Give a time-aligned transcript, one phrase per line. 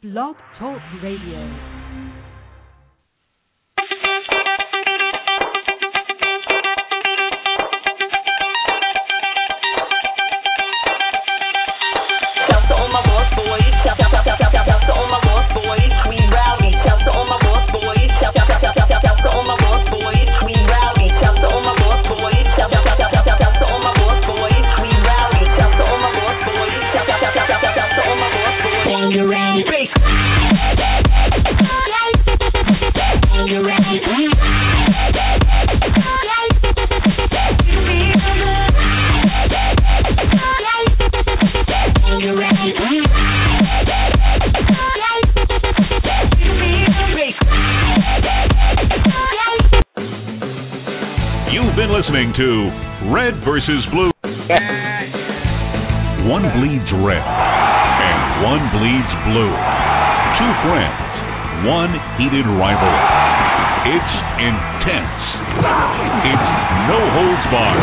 [0.00, 1.77] Blog Talk Radio.
[53.58, 54.14] Versus Blue.
[56.30, 59.50] One bleeds red and one bleeds blue.
[60.38, 61.10] Two friends,
[61.66, 61.90] one
[62.22, 63.02] heated rivalry.
[63.98, 65.22] It's intense.
[65.58, 66.48] It's
[66.86, 67.82] no holds barred.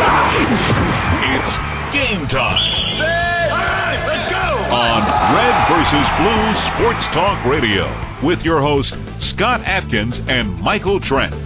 [1.28, 1.52] It's
[1.92, 2.64] game time.
[4.08, 4.48] let's go!
[4.72, 5.02] On
[5.36, 7.84] Red versus Blue Sports Talk Radio
[8.24, 8.96] with your hosts
[9.36, 11.45] Scott Atkins and Michael Trent.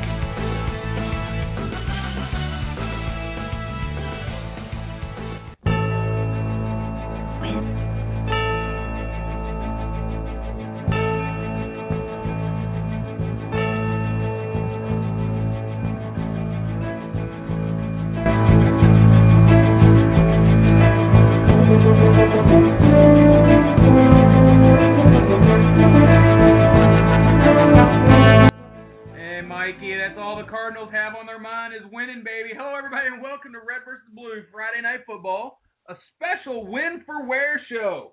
[37.81, 38.11] Show.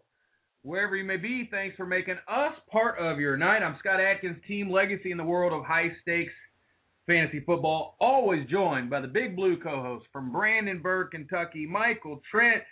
[0.63, 3.59] Wherever you may be, thanks for making us part of your night.
[3.63, 6.33] I'm Scott Atkins, team legacy in the world of high stakes
[7.07, 7.95] fantasy football.
[8.01, 12.63] Always joined by the Big Blue co-host from Brandenburg, Kentucky, Michael Trent.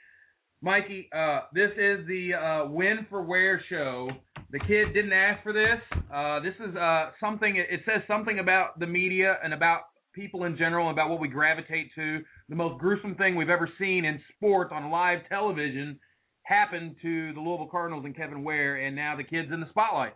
[0.62, 4.08] Mikey, uh, this is the uh, win for Ware show.
[4.50, 6.00] The kid didn't ask for this.
[6.10, 7.56] Uh, this is uh, something.
[7.56, 9.82] It says something about the media and about
[10.14, 12.20] people in general, about what we gravitate to.
[12.48, 16.00] The most gruesome thing we've ever seen in sports on live television
[16.46, 20.14] happened to the Louisville Cardinals and Kevin Ware, and now the kid's in the spotlight.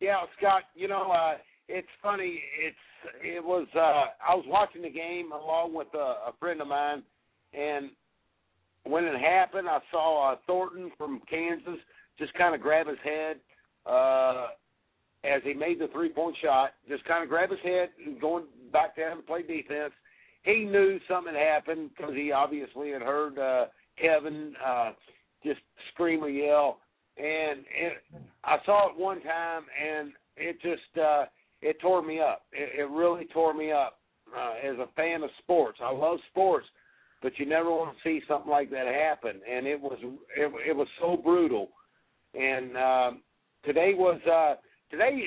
[0.00, 0.62] Yeah, Scott.
[0.74, 1.36] You know, uh,
[1.68, 2.42] it's funny.
[2.60, 2.76] It's
[3.22, 3.66] it was.
[3.74, 7.02] Uh, I was watching the game along with a, a friend of mine,
[7.54, 7.90] and
[8.84, 11.78] when it happened, I saw uh, Thornton from Kansas
[12.18, 13.36] just kind of grab his head
[13.86, 14.48] uh,
[15.22, 16.70] as he made the three-point shot.
[16.88, 19.92] Just kind of grab his head and going back down to play defense.
[20.42, 23.66] He knew something happened because he obviously had heard uh,
[24.00, 24.92] Kevin uh,
[25.44, 25.60] just
[25.92, 26.78] scream or yell,
[27.16, 27.92] and it,
[28.44, 31.24] I saw it one time, and it just uh,
[31.62, 32.42] it tore me up.
[32.52, 33.98] It, it really tore me up
[34.36, 35.78] uh, as a fan of sports.
[35.82, 36.66] I love sports,
[37.22, 39.40] but you never want to see something like that happen.
[39.50, 41.68] And it was it, it was so brutal.
[42.34, 43.22] And um,
[43.64, 44.54] today was uh,
[44.90, 45.24] today.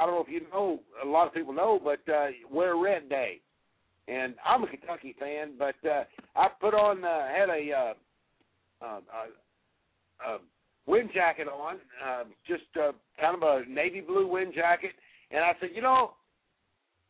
[0.00, 0.80] I don't know if you know.
[1.04, 3.40] A lot of people know, but uh, wear red day.
[4.06, 6.04] And I'm a Kentucky fan, but uh,
[6.36, 7.94] I put on uh, had a uh,
[8.84, 10.38] uh, uh, uh,
[10.86, 14.92] wind jacket on, uh, just uh, kind of a navy blue wind jacket,
[15.30, 16.12] and I said, you know,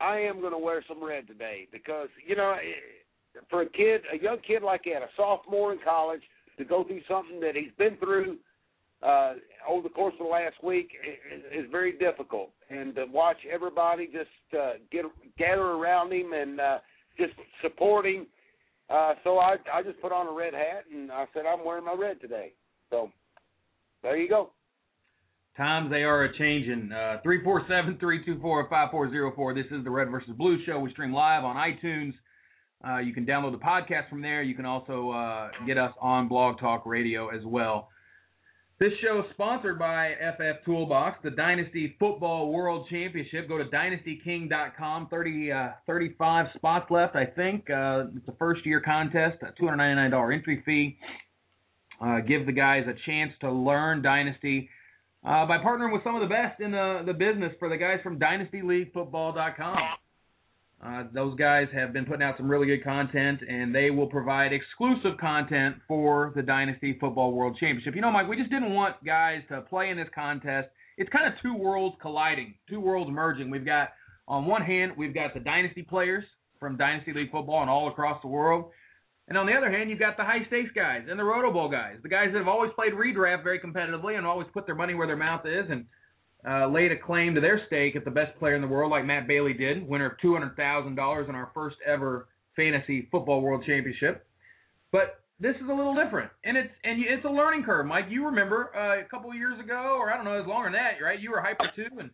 [0.01, 4.03] I am going to wear some red today because you know, eh, for a kid,
[4.13, 6.23] a young kid like that, a sophomore in college,
[6.59, 8.39] to go through something that he's been through
[9.03, 9.34] uh,
[9.69, 10.91] over the course of the last week
[11.33, 15.05] is, is very difficult, and to watch everybody just uh, get
[15.39, 16.78] gather around him and uh,
[17.19, 17.33] just
[17.63, 18.27] support him.
[18.91, 21.84] Uh, so I I just put on a red hat and I said I'm wearing
[21.84, 22.53] my red today.
[22.91, 23.10] So
[24.03, 24.51] there you go.
[25.57, 26.91] Times they are a changing.
[26.92, 29.54] Uh, 347-324-5404.
[29.54, 30.81] This is the Red versus Blue show.
[30.81, 32.13] We stream live on iTunes.
[32.86, 34.42] Uh, you can download the podcast from there.
[34.42, 37.89] You can also uh, get us on Blog Talk Radio as well.
[38.80, 43.48] This show is sponsored by FF Toolbox, the Dynasty Football World Championship.
[43.48, 45.06] Go to dynastyking.com.
[45.09, 47.71] 30, uh, 35 spots left, I think.
[47.71, 50.98] Uh, it's a first year contest, a $299 entry fee.
[52.00, 54.68] Uh, give the guys a chance to learn Dynasty
[55.24, 58.00] uh, by partnering with some of the best in the, the business for the guys
[58.03, 59.78] from DynastyLeagueFootball.com.
[60.82, 64.53] Uh, those guys have been putting out some really good content, and they will provide
[64.53, 67.94] exclusive content for the Dynasty Football World Championship.
[67.94, 70.68] You know, Mike, we just didn't want guys to play in this contest.
[70.97, 73.50] It's kind of two worlds colliding, two worlds merging.
[73.50, 73.91] We've got,
[74.28, 76.24] on one hand, we've got the Dynasty players
[76.60, 78.71] from Dynasty League football and all across the world.
[79.26, 81.71] And on the other hand, you've got the high stakes guys and the Roto Bowl
[81.71, 84.92] guys, the guys that have always played redraft very competitively and always put their money
[84.92, 85.86] where their mouth is and
[86.49, 89.05] uh, laid a claim to their stake at the best player in the world, like
[89.05, 93.41] Matt Bailey did, winner of two hundred thousand dollars in our first ever fantasy football
[93.41, 94.27] world championship.
[94.93, 98.07] But this is a little different, and it's and it's a learning curve, Mike.
[98.09, 100.75] You remember uh, a couple of years ago, or I don't know, it's longer than
[100.75, 101.19] that, right?
[101.19, 102.11] You were hyper too, and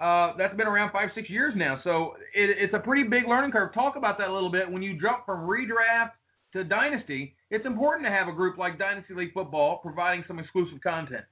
[0.00, 1.80] uh, that's been around five, six years now.
[1.84, 3.74] So it, it's a pretty big learning curve.
[3.74, 4.70] Talk about that a little bit.
[4.70, 6.12] When you jump from redraft
[6.54, 10.80] to dynasty, it's important to have a group like Dynasty League Football providing some exclusive
[10.82, 11.24] content.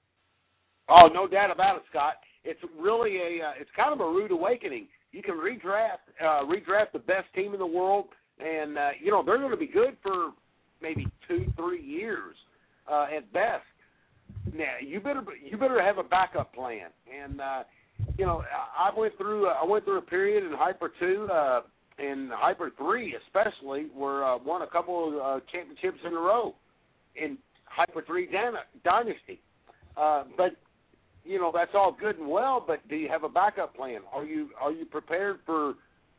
[0.89, 2.15] Oh, no doubt about it, Scott.
[2.45, 4.87] It's really a uh, it's kind of a rude awakening.
[5.13, 8.07] You can redraft uh, redraft the best team in the world,
[8.39, 10.31] and uh, you know they're going to be good for
[10.81, 12.35] maybe two, three years
[12.91, 13.65] uh, at best.
[14.55, 17.63] Now you better you better have a backup plan, and uh,
[18.17, 18.43] you know
[18.79, 21.61] I went through I went through a period in Hyper two uh,
[21.99, 26.55] and Hyper three especially where uh, won a couple of uh, championships in a row
[27.17, 28.29] in Hyper three
[28.85, 29.41] dynasty.
[29.97, 30.57] Uh, but
[31.31, 34.01] you know that's all good and well, but do you have a backup plan?
[34.13, 35.75] Are you are you prepared for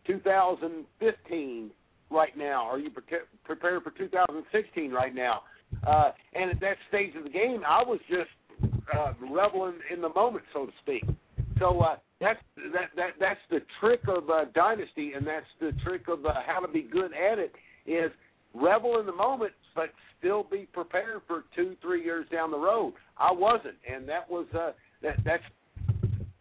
[0.07, 1.71] 2015
[2.09, 2.63] right now?
[2.65, 3.03] Are you pre-
[3.43, 5.41] prepared for 2016 right now?
[5.85, 8.29] Uh, and at that stage of the game, I was just
[8.97, 11.03] uh, reveling in the moment, so to speak.
[11.59, 12.39] So uh, that's
[12.73, 16.61] that that that's the trick of uh, dynasty, and that's the trick of uh, how
[16.61, 17.53] to be good at it
[17.85, 18.11] is
[18.53, 22.93] revel in the moment, but still be prepared for two, three years down the road.
[23.17, 24.71] I wasn't, and that was uh,
[25.01, 25.44] that that's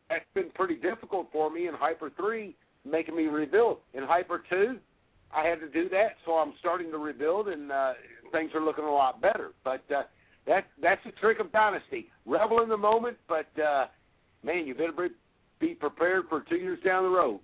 [0.09, 3.79] that's been pretty difficult for me in Hyper three, making me rebuild.
[3.95, 4.79] In Hyper two,
[5.35, 7.93] I had to do that, so I'm starting to rebuild, and uh,
[8.33, 9.53] things are looking a lot better.
[9.65, 10.03] But uh,
[10.47, 13.87] that that's the trick of dynasty: revel in the moment, but uh,
[14.43, 15.11] man, you better
[15.61, 17.41] be, prepared for two years down the road.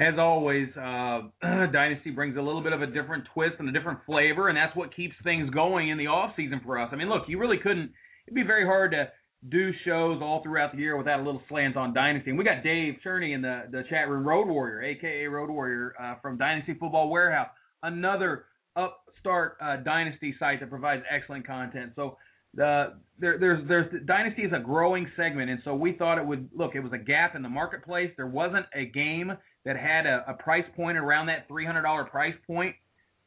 [0.00, 1.20] As always, uh,
[1.72, 4.74] Dynasty brings a little bit of a different twist and a different flavor, and that's
[4.74, 6.88] what keeps things going in the off season for us.
[6.92, 7.92] I mean, look, you really couldn't.
[8.26, 9.08] It'd be very hard to
[9.48, 12.30] do shows all throughout the year without a little slant on Dynasty.
[12.30, 15.94] And we got Dave Cherney in the, the chat room, Road Warrior, aka Road Warrior,
[16.00, 17.48] uh, from Dynasty Football Warehouse,
[17.82, 18.44] another
[18.76, 21.92] upstart uh, Dynasty site that provides excellent content.
[21.96, 22.16] So
[22.54, 26.48] the there, there's there's Dynasty is a growing segment, and so we thought it would
[26.54, 26.74] look.
[26.74, 28.12] It was a gap in the marketplace.
[28.16, 29.32] There wasn't a game
[29.64, 32.74] that had a, a price point around that $300 price point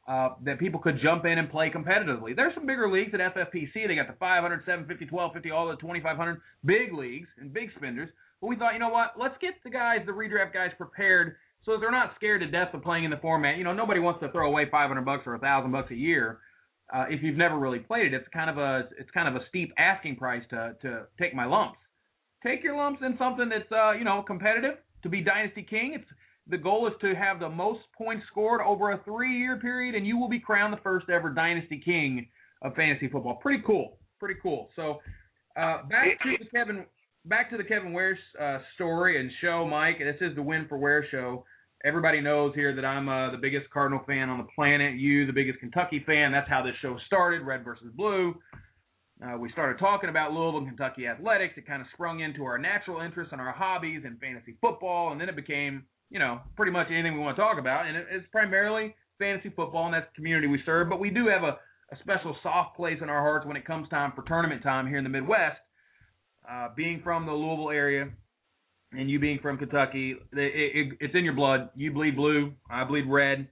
[0.07, 2.35] uh, that people could jump in and play competitively.
[2.35, 3.87] There's some bigger leagues at FFPC.
[3.87, 8.09] They got the 500, 750, 1250, all the 2500 big leagues and big spenders.
[8.41, 9.13] But we thought, you know what?
[9.19, 11.35] Let's get the guys, the redraft guys, prepared
[11.65, 13.57] so they're not scared to death of playing in the format.
[13.57, 16.39] You know, nobody wants to throw away 500 bucks or a thousand bucks a year
[16.93, 18.13] uh, if you've never really played it.
[18.13, 21.45] It's kind of a it's kind of a steep asking price to to take my
[21.45, 21.79] lumps.
[22.43, 25.93] Take your lumps in something that's uh, you know competitive to be dynasty king.
[25.95, 26.09] It's
[26.47, 30.18] the goal is to have the most points scored over a three-year period, and you
[30.18, 32.27] will be crowned the first ever dynasty king
[32.62, 33.36] of fantasy football.
[33.36, 33.97] Pretty cool.
[34.19, 34.69] Pretty cool.
[34.75, 35.00] So
[35.57, 36.86] uh, back to the Kevin,
[37.25, 40.00] back to the Kevin Ware uh, story and show, Mike.
[40.00, 41.45] This is the Win for Ware show.
[41.83, 44.96] Everybody knows here that I'm uh, the biggest Cardinal fan on the planet.
[44.96, 46.31] You, the biggest Kentucky fan.
[46.31, 48.36] That's how this show started, Red versus Blue.
[49.24, 51.53] Uh, we started talking about Louisville and Kentucky athletics.
[51.58, 55.22] It kind of sprung into our natural interests and our hobbies and fantasy football, and
[55.22, 58.25] then it became you know, pretty much anything we want to talk about, and it's
[58.31, 60.89] primarily fantasy football, and that's the community we serve.
[60.89, 61.57] But we do have a,
[61.91, 64.97] a special soft place in our hearts when it comes time for tournament time here
[64.97, 65.57] in the Midwest.
[66.50, 68.07] Uh, being from the Louisville area,
[68.91, 71.69] and you being from Kentucky, it, it, it's in your blood.
[71.75, 73.47] You bleed blue, I bleed red,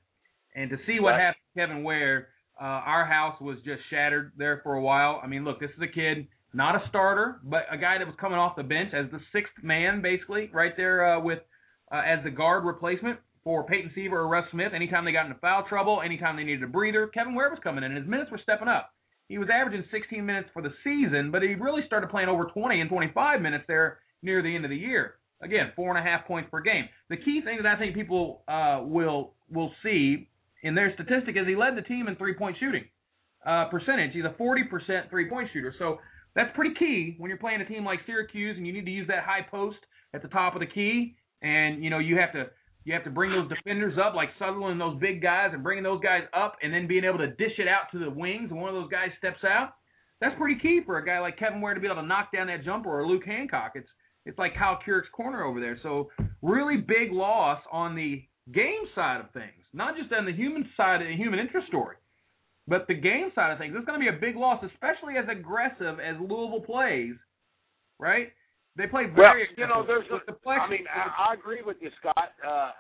[0.56, 2.28] and to see what happened to Kevin Ware,
[2.62, 5.20] uh, our house was just shattered there for a while.
[5.24, 8.16] I mean, look, this is a kid, not a starter, but a guy that was
[8.20, 11.40] coming off the bench as the sixth man, basically, right there uh, with
[11.94, 14.74] uh, as the guard replacement for Peyton Siva or Russ Smith.
[14.74, 17.84] Anytime they got into foul trouble, anytime they needed a breather, Kevin Ware was coming
[17.84, 18.92] in, and his minutes were stepping up.
[19.30, 22.82] He was averaging 16 minutes for the season, but he really started playing over 20
[22.82, 25.16] and 25 minutes there near the end of the year.
[25.42, 26.86] Again, four and a half points per game.
[27.10, 30.30] The key thing that I think people uh, will will see
[30.64, 32.86] in their statistic is he led the team in three point shooting
[33.46, 34.14] uh, percentage.
[34.14, 35.98] He's a 40% three point shooter, so
[36.34, 39.08] that's pretty key when you're playing a team like Syracuse and you need to use
[39.10, 39.78] that high post
[40.14, 42.48] at the top of the key and you know you have to
[42.86, 45.84] you have to bring those defenders up like Southerland and those big guys and bringing
[45.84, 48.60] those guys up and then being able to dish it out to the wings and
[48.60, 49.76] one of those guys steps out.
[50.20, 52.48] That's pretty key for a guy like Kevin Ware to be able to knock down
[52.48, 53.74] that jumper or Luke Hancock.
[53.76, 53.88] It's
[54.26, 55.78] it's like Kyle Kuric's corner over there.
[55.84, 56.10] So
[56.42, 58.24] really big loss on the
[58.54, 61.98] game side of things, not just on the human side, of the human interest story,
[62.68, 63.74] but the game side of things.
[63.76, 67.16] It's going to be a big loss, especially as aggressive as Louisville plays.
[68.00, 68.30] Right?
[68.76, 70.06] They play Well, you know, there's.
[70.10, 72.34] With the A, I mean, I, I agree with you, Scott.
[72.46, 72.72] Uh, I,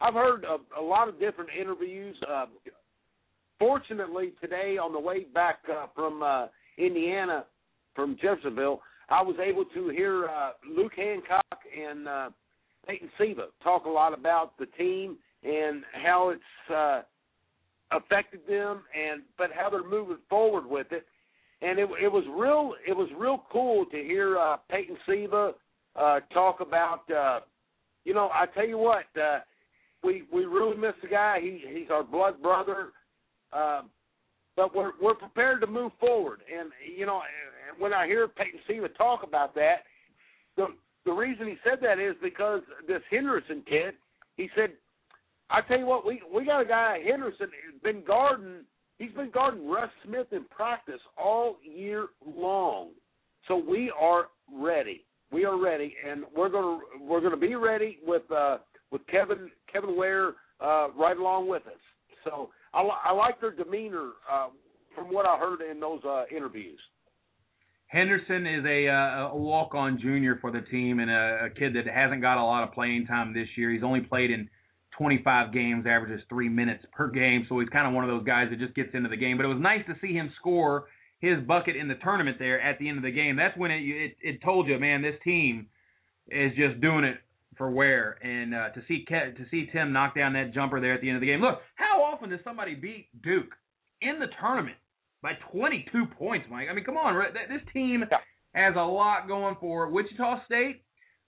[0.00, 2.16] I've heard a, a lot of different interviews.
[2.28, 2.46] Uh,
[3.58, 6.46] fortunately, today on the way back uh, from uh,
[6.78, 7.44] Indiana,
[7.94, 11.44] from Jeffersonville, I was able to hear uh, Luke Hancock
[11.78, 12.30] and uh,
[12.86, 17.02] Peyton Siva talk a lot about the team and how it's uh,
[17.92, 21.06] affected them, and but how they're moving forward with it.
[21.64, 22.74] And it, it was real.
[22.86, 25.52] It was real cool to hear uh, Peyton Siva
[25.96, 27.10] uh, talk about.
[27.10, 27.40] Uh,
[28.04, 29.38] you know, I tell you what, uh,
[30.02, 31.38] we we really miss the guy.
[31.40, 32.88] He he's our blood brother.
[33.52, 33.82] Uh,
[34.56, 36.40] but we're we're prepared to move forward.
[36.52, 37.22] And you know,
[37.78, 39.84] when I hear Peyton Siva talk about that,
[40.56, 40.66] the
[41.04, 43.94] the reason he said that is because this Henderson kid.
[44.36, 44.70] He said,
[45.50, 48.64] "I tell you what, we we got a guy Henderson who's been guarding.
[48.98, 52.90] He's been guarding Russ Smith in practice all year long.
[53.48, 55.04] So we are ready.
[55.32, 58.58] We are ready, and we're gonna we're gonna be ready with uh,
[58.92, 61.80] with Kevin Kevin Ware uh, right along with us.
[62.24, 64.48] So I, li- I like their demeanor uh,
[64.94, 66.78] from what I heard in those uh, interviews.
[67.88, 71.86] Henderson is a, uh, a walk-on junior for the team and a, a kid that
[71.86, 73.70] hasn't got a lot of playing time this year.
[73.70, 74.48] He's only played in
[74.98, 78.48] 25 games, averages three minutes per game, so he's kind of one of those guys
[78.50, 79.36] that just gets into the game.
[79.36, 80.86] But it was nice to see him score
[81.20, 83.36] his bucket in the tournament there at the end of the game.
[83.36, 85.66] That's when it it, it told you, man, this team
[86.28, 87.16] is just doing it
[87.56, 88.18] for Ware.
[88.22, 91.08] And uh, to see Ke- to see Tim knock down that jumper there at the
[91.08, 91.40] end of the game.
[91.40, 93.52] Look, how often does somebody beat Duke
[94.00, 94.76] in the tournament
[95.22, 96.68] by 22 points, Mike?
[96.70, 98.04] I mean, come on, this team
[98.54, 99.92] has a lot going for it.
[99.92, 100.82] Wichita State.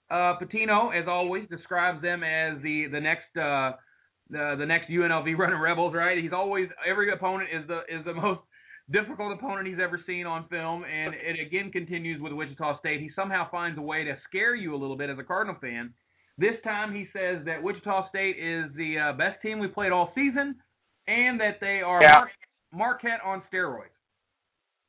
[0.09, 3.73] Uh, Pitino, as always, describes them as the the next uh,
[4.29, 5.93] the the next UNLV running Rebels.
[5.93, 6.21] Right?
[6.21, 8.41] He's always every opponent is the is the most
[8.91, 13.01] difficult opponent he's ever seen on film, and it again continues with Wichita State.
[13.01, 15.93] He somehow finds a way to scare you a little bit as a Cardinal fan.
[16.37, 20.11] This time he says that Wichita State is the uh, best team we played all
[20.15, 20.55] season,
[21.07, 22.11] and that they are Yeah.
[22.11, 22.31] Mar-
[22.71, 23.91] Marquette on steroids.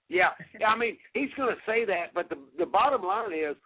[0.08, 0.28] Yeah,
[0.60, 0.68] yeah.
[0.68, 3.56] I mean, he's going to say that, but the the bottom line is,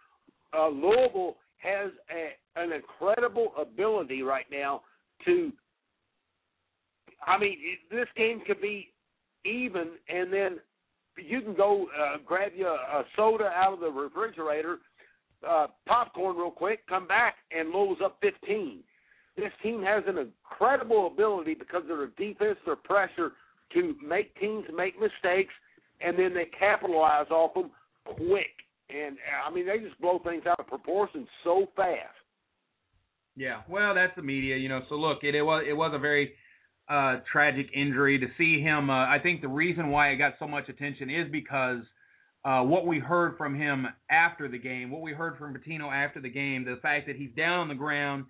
[0.57, 4.81] uh, Louisville has a, an incredible ability right now
[5.25, 5.51] to.
[7.25, 7.57] I mean,
[7.89, 8.89] this game could be
[9.45, 10.57] even, and then
[11.17, 14.79] you can go uh, grab you a, a soda out of the refrigerator,
[15.47, 18.79] uh, popcorn real quick, come back, and Louisville's up 15.
[19.37, 23.31] This team has an incredible ability because of their defense, their pressure,
[23.73, 25.53] to make teams make mistakes
[26.03, 27.71] and then they capitalize off them
[28.05, 28.51] quick.
[28.93, 32.13] And I mean, they just blow things out of proportion so fast.
[33.35, 34.81] Yeah, well, that's the media, you know.
[34.89, 36.33] So look, it, it was it was a very
[36.87, 38.89] uh, tragic injury to see him.
[38.89, 41.79] Uh, I think the reason why it got so much attention is because
[42.45, 46.21] uh, what we heard from him after the game, what we heard from Pitino after
[46.21, 48.25] the game, the fact that he's down on the ground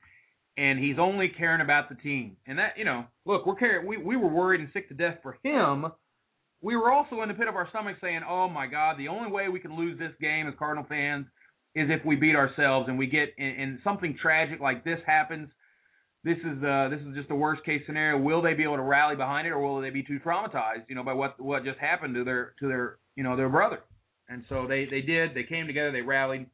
[0.55, 3.87] and he's only caring about the team, and that you know, look, we're caring.
[3.87, 5.87] We we were worried and sick to death for him.
[6.63, 9.29] We were also in the pit of our stomach saying, "Oh my God, the only
[9.29, 11.27] way we can lose this game as Cardinal fans
[11.75, 15.49] is if we beat ourselves and we get and, and something tragic like this happens.
[16.23, 18.17] This is uh this is just the worst case scenario.
[18.17, 20.95] Will they be able to rally behind it, or will they be too traumatized, you
[20.95, 23.79] know, by what what just happened to their to their you know their brother?
[24.29, 25.35] And so they they did.
[25.35, 25.91] They came together.
[25.91, 26.45] They rallied.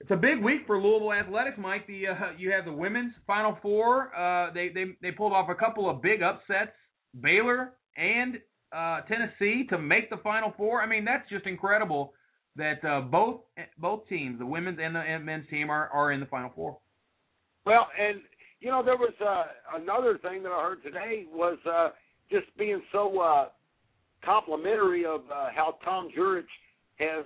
[0.00, 1.86] It's a big week for Louisville athletics, Mike.
[1.86, 4.16] The uh, you have the women's Final Four.
[4.16, 6.72] Uh, they they they pulled off a couple of big upsets.
[7.20, 8.38] Baylor and
[8.76, 10.82] uh, Tennessee to make the Final Four.
[10.82, 12.12] I mean, that's just incredible
[12.56, 13.40] that uh, both
[13.78, 16.78] both teams, the women's and the men's team, are are in the Final Four.
[17.64, 18.20] Well, and
[18.60, 19.44] you know, there was uh,
[19.80, 21.90] another thing that I heard today was uh,
[22.30, 23.48] just being so uh,
[24.24, 26.46] complimentary of uh, how Tom Jurich
[26.98, 27.24] has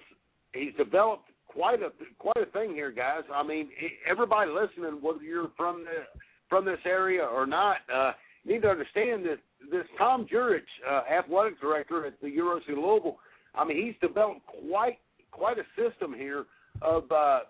[0.53, 3.23] he's developed quite a quite a thing here, guys.
[3.33, 3.71] I mean,
[4.09, 8.13] everybody listening, whether you're from the from this area or not, uh,
[8.45, 9.39] need to understand that
[9.71, 13.19] this Tom Jurich, uh, athletic director at the University of Louisville,
[13.55, 14.99] I mean, he's developed quite
[15.31, 16.47] quite a system here
[16.83, 17.41] of uh,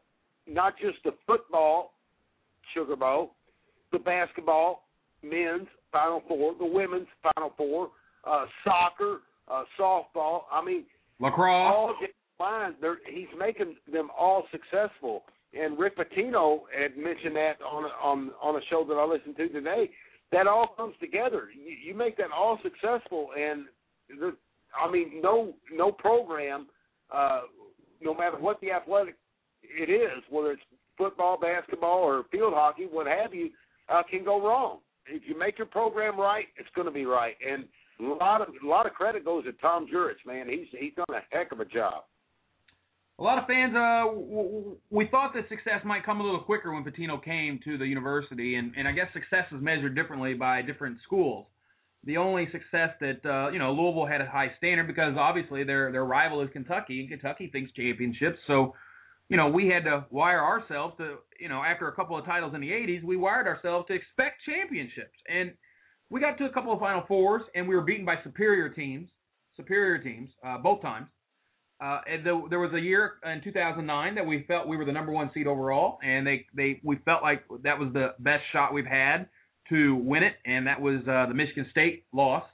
[0.46, 1.92] not just the football
[2.74, 3.34] Sugar Bowl,
[3.92, 4.84] the basketball,
[5.22, 7.90] men's Final Four, the women's Final Four,
[8.24, 9.18] uh, soccer,
[9.50, 10.42] uh, softball.
[10.52, 10.84] I mean,
[11.20, 11.74] Lacrosse.
[11.74, 11.94] all.
[12.80, 15.24] They're, he's making them all successful.
[15.52, 19.48] And Rick Pitino had mentioned that on on on a show that I listened to
[19.48, 19.90] today.
[20.32, 21.49] That all comes together.
[21.54, 23.64] You, you make that all successful, and
[24.08, 24.37] the,
[24.80, 26.68] I mean, no no program,
[27.12, 27.42] uh,
[28.00, 29.16] no matter what the athletic
[29.62, 30.62] it is, whether it's
[30.96, 33.50] football, basketball, or field hockey, what have you,
[33.88, 34.78] uh, can go wrong.
[35.06, 37.34] If you make your program right, it's going to be right.
[37.46, 37.64] And
[38.00, 40.49] a lot of a lot of credit goes to Tom Jurich, man.
[40.49, 42.04] He's he's done a heck of a job.
[43.20, 46.72] A lot of fans, uh, w- we thought that success might come a little quicker
[46.72, 50.62] when Pitino came to the university, and, and I guess success is measured differently by
[50.62, 51.46] different schools.
[52.04, 55.92] The only success that uh, you know Louisville had a high standard because obviously their
[55.92, 58.38] their rival is Kentucky, and Kentucky thinks championships.
[58.46, 58.74] So,
[59.28, 62.54] you know, we had to wire ourselves to you know after a couple of titles
[62.54, 65.52] in the '80s, we wired ourselves to expect championships, and
[66.08, 69.10] we got to a couple of Final Fours, and we were beaten by superior teams,
[69.58, 71.08] superior teams uh, both times.
[71.80, 74.92] Uh, and the, there was a year in 2009 that we felt we were the
[74.92, 78.75] number one seed overall, and they they we felt like that was the best shot
[78.75, 79.28] we've had
[79.70, 82.44] to win it, and that was uh, the Michigan State loss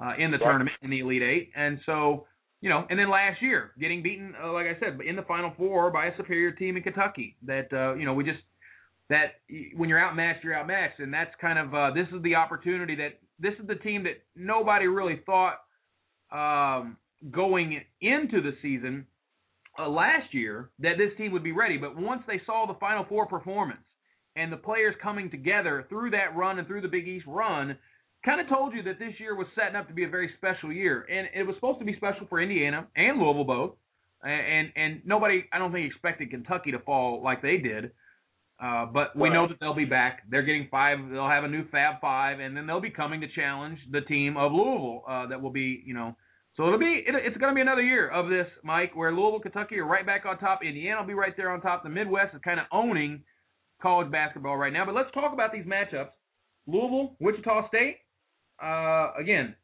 [0.00, 2.26] uh, in the tournament in the Elite Eight, and so
[2.62, 5.52] you know, and then last year getting beaten, uh, like I said, in the Final
[5.58, 7.36] Four by a superior team in Kentucky.
[7.46, 8.40] That uh, you know we just
[9.10, 9.40] that
[9.76, 13.20] when you're outmatched, you're outmatched, and that's kind of uh, this is the opportunity that
[13.38, 15.58] this is the team that nobody really thought
[16.32, 16.96] um,
[17.30, 19.06] going into the season
[19.78, 21.76] uh, last year that this team would be ready.
[21.76, 23.80] But once they saw the Final Four performance
[24.36, 27.76] and the players coming together through that run and through the Big East run,
[28.24, 30.72] kind of told you that this year was setting up to be a very special
[30.72, 31.06] year.
[31.10, 33.72] And it was supposed to be special for Indiana and Louisville both.
[34.22, 37.90] And and nobody, I don't think, expected Kentucky to fall like they did.
[38.62, 39.34] Uh, but we Right.
[39.34, 40.22] know that they'll be back.
[40.30, 40.98] They're getting five.
[41.10, 44.36] They'll have a new Fab Five, and then they'll be coming to challenge the team
[44.36, 45.02] of Louisville.
[45.06, 46.16] Uh, that will be, you know,
[46.56, 47.04] so it'll be.
[47.06, 50.06] It, it's going to be another year of this, Mike, where Louisville, Kentucky are right
[50.06, 50.60] back on top.
[50.64, 51.82] Indiana will be right there on top.
[51.82, 53.22] The Midwest is kind of owning
[53.82, 54.84] college basketball right now.
[54.86, 56.10] But let's talk about these matchups.
[56.66, 57.98] Louisville, Wichita State.
[58.62, 59.54] Uh, again,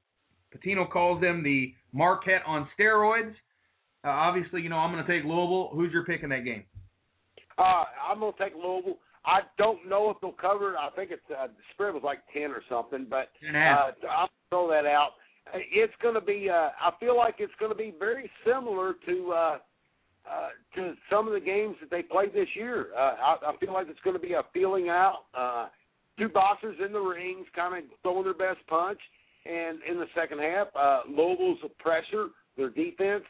[0.54, 3.32] Pitino calls them the Marquette on steroids.
[4.04, 5.70] Uh, obviously, you know I'm going to take Louisville.
[5.74, 6.64] Who's your pick in that game?
[7.58, 8.96] Uh, I'm gonna take Louisville.
[9.26, 10.72] I don't know if they'll cover.
[10.72, 10.76] it.
[10.80, 13.60] I think it's uh, the spread was like ten or something, but Ten and a
[13.60, 13.78] half.
[14.02, 15.10] uh, I'll throw that out.
[15.54, 16.48] It's gonna be.
[16.48, 19.58] Uh, I feel like it's gonna be very similar to uh,
[20.30, 22.88] uh, to some of the games that they played this year.
[22.96, 25.24] Uh, I, I feel like it's gonna be a feeling out.
[25.34, 25.68] Uh,
[26.18, 28.98] two boxers in the rings, kind of throwing their best punch,
[29.46, 33.24] and in the second half, uh, Louisville's pressure, their defense,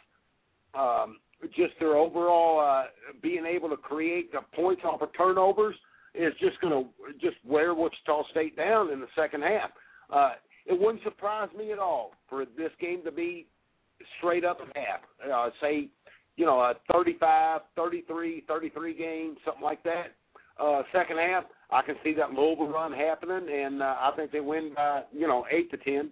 [0.75, 1.19] um,
[1.57, 2.85] just their overall uh,
[3.23, 5.77] being able to create the points off of turnovers
[6.15, 9.71] is just going to just wear Wichita State down in the second half.
[10.13, 10.33] Uh,
[10.67, 13.47] it wouldn't surprise me at all for this game to be
[14.19, 15.01] straight up half.
[15.33, 15.89] Uh, say,
[16.37, 20.15] you know, a 35, 33, 33 game, something like that.
[20.59, 24.41] Uh, second half, I can see that Louisville run happening, and uh, I think they
[24.41, 26.11] win by, you know, 8 to 10.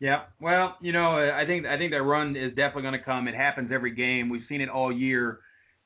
[0.00, 3.28] Yeah, well, you know, I think I think that run is definitely going to come.
[3.28, 4.28] It happens every game.
[4.28, 5.38] We've seen it all year,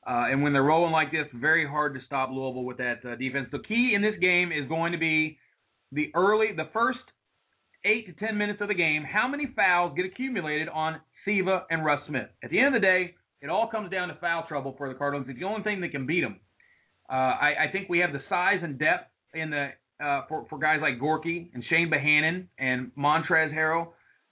[0.07, 3.15] uh, and when they're rolling like this, very hard to stop Louisville with that uh,
[3.15, 3.47] defense.
[3.51, 5.37] The key in this game is going to be
[5.91, 6.97] the early, the first
[7.87, 9.03] eight to ten minutes of the game.
[9.03, 12.27] How many fouls get accumulated on Siva and Russ Smith?
[12.43, 14.95] At the end of the day, it all comes down to foul trouble for the
[14.95, 15.27] Cardinals.
[15.29, 16.39] It's the only thing that can beat them.
[17.09, 19.69] Uh, I, I think we have the size and depth in the
[20.03, 23.87] uh, for for guys like Gorgui and Chane Behanan and Montrezl Harrell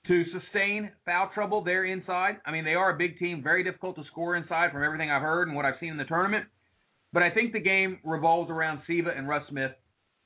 [0.08, 2.38] to sustain foul trouble there inside.
[2.46, 5.22] I mean, they are a big team, very difficult to score inside from everything I've
[5.22, 6.46] heard and what I've seen in the tournament.
[7.12, 9.72] But I think the game revolves around Siva and Russ Smith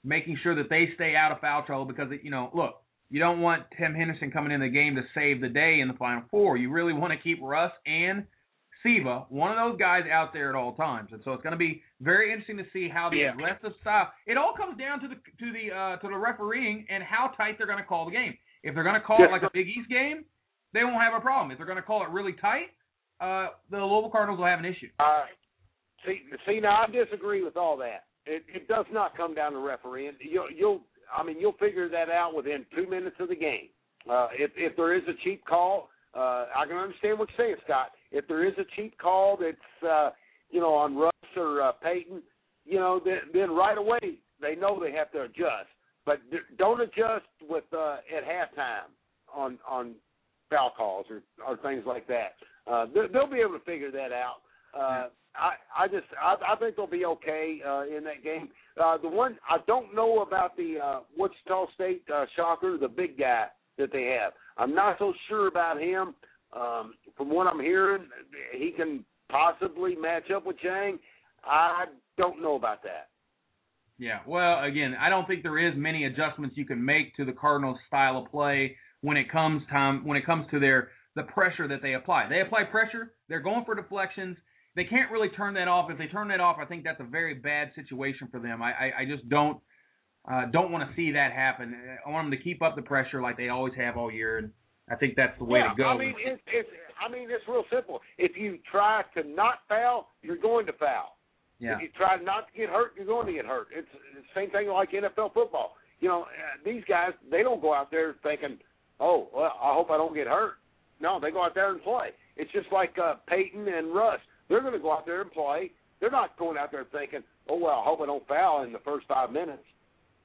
[0.04, 3.41] making sure that they stay out of foul trouble because, you know, look, you don't
[3.41, 6.58] want Tim Henderson coming in the game to save the day in the Final Four.
[6.58, 8.26] You really want to keep Russ and
[8.84, 11.10] Siva, one of those guys, out there at all times.
[11.12, 13.34] And so it's going to be very interesting to see how the Yeah.
[13.34, 14.12] aggressive style.
[14.26, 17.58] It all comes down to the to the uh, to the refereeing and how tight
[17.58, 18.38] they're going to call the game.
[18.63, 20.24] If they're going to call it like a Big East game,
[20.74, 21.52] they won't have a problem.
[21.52, 22.67] If they're going to call it really tight,
[23.19, 24.88] uh, the Louisville Cardinals will have an issue.
[25.00, 25.24] Uh,
[26.06, 28.06] see, see, now I disagree with all that.
[28.26, 30.13] It, it does not come down to refereeing.
[30.22, 30.82] You'll, you'll,
[31.15, 33.69] I mean, you'll figure that out within two minutes of the game.
[34.10, 37.58] Uh, if if there is a cheap call, uh, I can understand what you're saying,
[37.65, 37.91] Scott.
[38.12, 40.12] If there is a cheap call that's, uh,
[40.50, 42.22] you know, on Russ or uh, Peyton,
[42.65, 44.00] you know, then, then right away
[44.41, 45.67] they know they have to adjust.
[46.06, 46.22] But
[46.58, 48.89] don't adjust with uh, at halftime
[49.34, 49.95] on on
[50.50, 52.34] foul calls or or things like that.
[52.65, 54.38] Uh, they- they'll be able to figure that out.
[54.74, 58.50] Uh, I I just I, I think they'll be okay uh, in that game.
[58.82, 63.18] Uh, the one I don't know about the uh, Wichita State uh, shocker, the big
[63.18, 63.46] guy
[63.78, 64.34] that they have.
[64.58, 66.13] I'm not so sure about him.
[66.52, 68.06] Um, from what I'm hearing,
[68.58, 70.98] he can possibly match up with Chang.
[71.44, 71.86] I
[72.18, 73.10] don't know about that.
[74.00, 74.20] Yeah.
[74.26, 77.78] Well, again, I don't think there is many adjustments you can make to the Cardinals'
[77.88, 81.82] style of play when it comes time when it comes to their the pressure that
[81.82, 82.28] they apply.
[82.30, 83.13] They apply pressure.
[83.28, 84.38] They're going for deflections.
[84.75, 85.89] They can't really turn that off.
[85.91, 88.62] If they turn that off, I think that's a very bad situation for them.
[88.62, 89.60] I I, I just don't.
[90.29, 91.73] uh, don't want to see that happen.
[92.05, 94.51] I want them to keep up the pressure like they always have all year, and
[94.91, 95.86] I think that's the way yeah, to go.
[95.86, 96.69] I mean, it's, it's
[97.03, 98.01] I mean it's real simple.
[98.17, 101.17] If you try to not foul, you're going to foul.
[101.60, 103.67] yeah, If you try not to get hurt, you're going to get hurt.
[103.75, 105.75] It's the same thing like NFL football.
[105.99, 106.25] You know, uh,
[106.63, 108.58] these guys they don't go out there thinking,
[108.99, 110.55] "Oh, well, I hope I don't get hurt."
[111.01, 112.10] No, they go out there and play.
[112.36, 114.19] It's just like uh, Peyton and Russ.
[114.49, 115.71] They're going to go out there and play.
[115.99, 118.79] They're not going out there thinking, "Oh well, I hope I don't foul in the
[118.79, 119.63] first five minutes."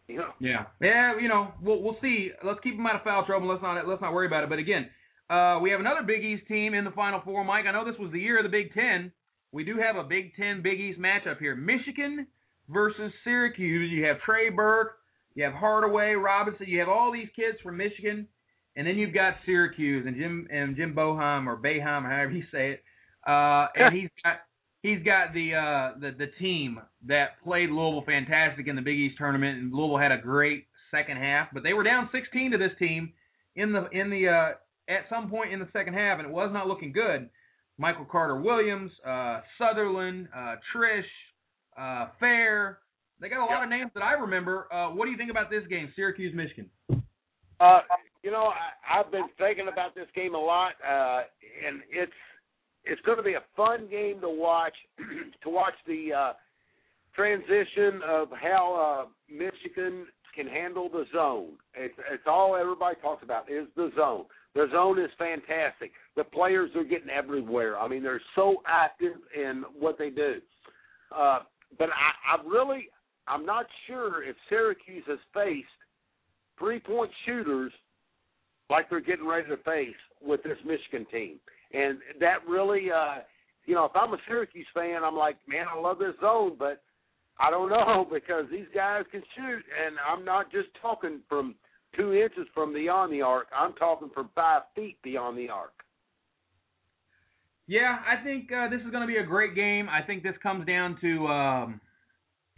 [0.06, 0.32] You know.
[0.38, 1.18] yeah, yeah.
[1.20, 2.30] You know, we'll we'll see.
[2.44, 3.48] Let's keep them out of foul trouble.
[3.48, 4.50] Let's not let's not worry about it.
[4.50, 4.88] But again,
[5.30, 7.44] uh, we have another Big East team in the Final Four.
[7.44, 9.12] Mike, I know this was the year of the Big Ten.
[9.52, 12.26] We do have a Big Ten Big East matchup here: Michigan
[12.68, 13.90] versus Syracuse.
[13.90, 14.98] You have Trey Burke,
[15.34, 16.66] you have Hardaway, Robinson.
[16.68, 18.28] You have all these kids from Michigan,
[18.76, 22.72] and then you've got Syracuse and Jim and Jim Boeheim or Boeheim, however you say
[22.72, 22.82] it.
[23.26, 24.36] Uh, and he's got
[24.82, 29.16] he's got the uh the the team that played Louisville fantastic in the Big East
[29.18, 32.72] tournament, and Louisville had a great second half, but they were down 16 to this
[32.78, 33.12] team
[33.56, 34.52] in the in the uh
[34.88, 37.28] at some point in the second half, and it was not looking good.
[37.78, 41.02] Michael Carter Williams, uh, Southerland, uh, Trish,
[41.76, 42.78] uh, Fair.
[43.20, 44.72] They got a lot of names that I remember.
[44.72, 46.70] Uh, what do you think about this game, Syracuse, Michigan?
[47.60, 47.80] Uh,
[48.22, 51.22] you know, I, I've been thinking about this game a lot, uh,
[51.66, 52.12] and it's
[52.84, 54.74] it's going to be a fun game to watch.
[55.42, 56.32] to watch the uh,
[57.14, 61.52] transition of how uh, Michigan can handle the zone.
[61.74, 64.24] It's, it's all everybody talks about is the zone.
[64.54, 65.92] The zone is fantastic.
[66.16, 67.78] The players are getting everywhere.
[67.78, 70.36] I mean, they're so active in what they do.
[71.16, 71.40] Uh,
[71.78, 72.88] but I, I really,
[73.26, 75.66] I'm not sure if Syracuse has faced
[76.58, 77.72] three-point shooters
[78.70, 81.38] like they're getting ready to face with this Michigan team.
[81.74, 83.22] And that really, uh,
[83.66, 86.82] you know, if I'm a Syracuse fan, I'm like, man, I love this zone, but
[87.38, 91.54] I don't know because these guys can shoot, and I'm not just talking from
[91.96, 93.48] two inches from beyond the arc.
[93.56, 95.72] I'm talking from five feet beyond the arc.
[97.66, 99.88] Yeah, I think uh, this is going to be a great game.
[99.88, 101.80] I think this comes down to um,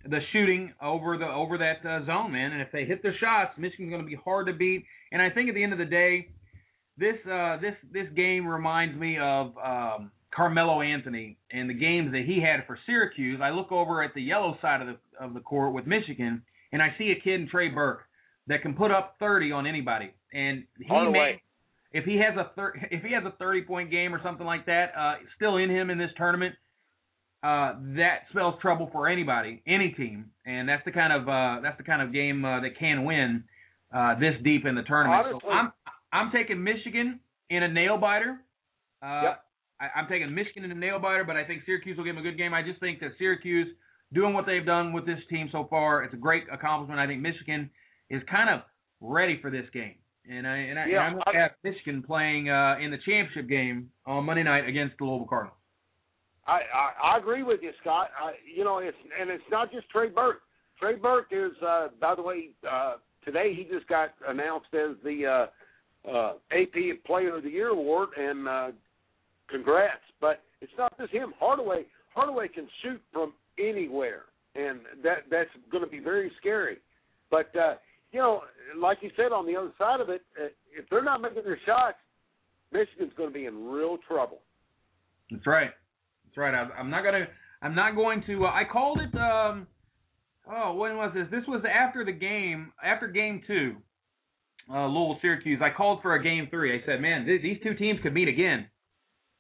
[0.05, 2.53] the shooting over the over that uh, zone, man.
[2.53, 4.85] And if they hit their shots, Michigan's going to be hard to beat.
[5.13, 6.29] And I think at the end of the day,
[6.99, 12.25] this uh, this this game reminds me of um, Carmelo Anthony and the games that
[12.27, 13.41] he had for Syracuse.
[13.43, 16.83] I look over at the yellow side of the of the court with Michigan, and
[16.83, 18.03] I see a kid in Trey Burke
[18.49, 21.43] that can put up 30 on anybody, and he All the may way.
[21.93, 24.67] if he has a thir- if he has a 30 point game or something like
[24.67, 26.55] that, uh, still in him in this tournament,
[27.43, 31.77] uh, that spells trouble for anybody, any team, and that's the kind of uh, that's
[31.79, 33.45] the kind of game uh, that can win
[33.95, 35.27] uh, this deep in the tournament.
[35.43, 35.73] so I'm
[36.17, 38.41] I'm taking Michigan in a nail biter.
[39.03, 39.43] Uh, Yep.
[39.79, 42.25] I, I'm taking Michigan in a nail biter, but I think Syracuse will give them
[42.25, 42.55] a good game.
[42.55, 43.69] I just think that Syracuse
[44.13, 46.99] doing what they've done with this team so far, it's a great accomplishment.
[46.99, 47.69] I think Michigan
[48.09, 48.63] is kind of
[49.01, 49.97] ready for this game.
[50.29, 52.99] And I and, I, Yeah, and I'm going to have Michigan playing uh, in the
[52.99, 55.59] championship game on Monday night against the Louisville Cardinals.
[56.47, 58.09] I, I I agree with you, Scott.
[58.19, 60.43] I, you know, it's and it's not just Trey Burke.
[60.81, 65.27] Trey Burke is, uh, by the way, uh, today he just got announced as the
[65.27, 65.47] uh,
[66.11, 68.69] uh, AP Player of the Year award, and uh,
[69.49, 70.03] congrats.
[70.21, 71.33] But it's not just him.
[71.39, 71.85] Hardaway
[72.17, 74.23] Hardaway can shoot from anywhere,
[74.55, 76.79] and that that's going to be very scary.
[77.31, 77.75] But uh,
[78.11, 78.43] you know,
[78.77, 81.61] like you said, on the other side of it, uh, if they're not making their
[81.67, 81.99] shots,
[82.73, 84.39] Michigan's going to be in real trouble.
[85.31, 85.71] That's right.
[86.25, 86.55] That's right.
[86.55, 87.27] I, I'm not gonna.
[87.63, 88.47] I'm not going to.
[88.47, 89.15] Uh, I called it.
[89.19, 89.67] Um,
[90.51, 91.27] oh, when was this?
[91.31, 92.73] This was after the game.
[92.83, 93.77] After game two,
[94.73, 95.61] uh, Louisville Syracuse.
[95.63, 96.75] I called for a game three.
[96.75, 98.67] I said, man, th- these two teams could meet again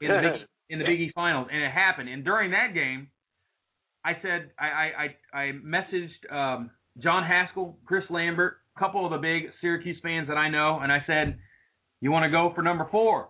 [0.00, 2.08] in the Big, in the Big East finals, and it happened.
[2.08, 3.08] And during that game,
[4.04, 4.92] I said I I
[5.34, 6.70] I, I messaged um,
[7.02, 10.92] John Haskell, Chris Lambert, a couple of the big Syracuse fans that I know, and
[10.92, 11.38] I said,
[12.00, 13.28] you want to go for number four?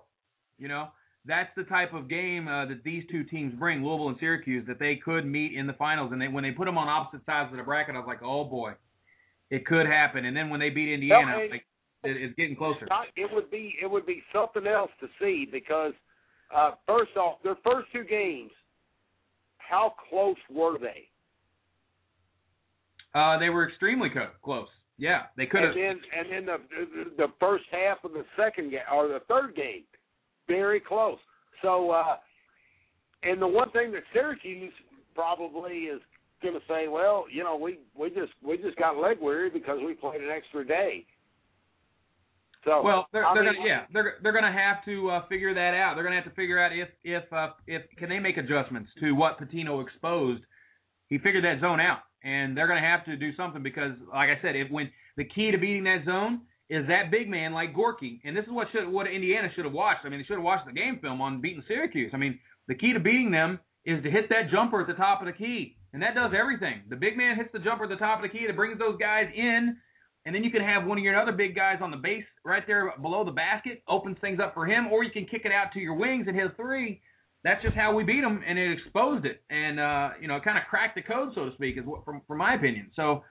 [0.58, 0.88] You know,
[1.24, 4.78] that's the type of game uh, that these two teams bring, Louisville and Syracuse, that
[4.78, 6.10] they could meet in the finals.
[6.12, 8.22] And they, when they put them on opposite sides of the bracket, I was like,
[8.22, 8.72] oh boy,
[9.50, 10.24] it could happen.
[10.24, 11.66] And then when they beat Indiana, I was like,
[12.06, 12.86] it, it's getting closer.
[12.88, 15.92] Not, it would be it would be something else to see because
[16.54, 18.50] uh, first off, their first two games,
[19.58, 21.08] how close were they?
[23.14, 24.68] Uh, they were extremely co- close.
[24.98, 25.72] Yeah, they could have.
[25.72, 26.58] And then and then the,
[26.94, 29.82] the the first half of the second game or the third game,
[30.48, 31.18] very close.
[31.62, 32.16] So, uh,
[33.22, 34.72] and the one thing that Syracuse
[35.14, 36.00] probably is
[36.42, 39.78] going to say, well, you know, we we just we just got leg weary because
[39.84, 41.04] we played an extra day.
[42.66, 45.72] So Well, they're, they're mean, gonna yeah they're they're gonna have to uh, figure that
[45.72, 45.94] out.
[45.94, 49.12] They're gonna have to figure out if if uh, if can they make adjustments to
[49.12, 50.42] what Pitino exposed.
[51.08, 54.28] He figured that zone out, and they're going to have to do something because, like
[54.28, 57.74] I said, if when the key to beating that zone is that big man like
[57.74, 60.00] Gorgui, and this is what should what Indiana should have watched.
[60.04, 62.10] I mean, they should have watched the game film on beating Syracuse.
[62.12, 65.20] I mean, the key to beating them is to hit that jumper at the top
[65.20, 66.82] of the key, and that does everything.
[66.90, 68.98] The big man hits the jumper at the top of the key that brings those
[68.98, 69.76] guys in,
[70.26, 72.64] and then you can have one of your other big guys on the base right
[72.66, 75.72] there below the basket, opens things up for him, or you can kick it out
[75.72, 77.00] to your wings and hit a three.
[77.44, 80.58] That's just how we beat them, and it exposed it, and uh, you know, kind
[80.58, 82.90] of cracked the code, so to speak, is what, from from my opinion.
[82.96, 83.22] So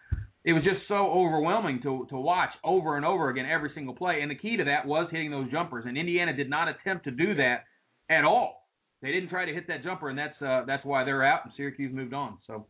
[0.46, 4.22] it was just so overwhelming to to watch over and over again every single play.
[4.22, 5.84] And the key to that was hitting those jumpers.
[5.86, 7.66] And Indiana did not attempt to do that
[8.10, 8.70] at all.
[9.02, 11.42] They didn't try to hit that jumper, and that's uh, that's why they're out.
[11.44, 12.38] And Syracuse moved on.
[12.48, 12.68] So.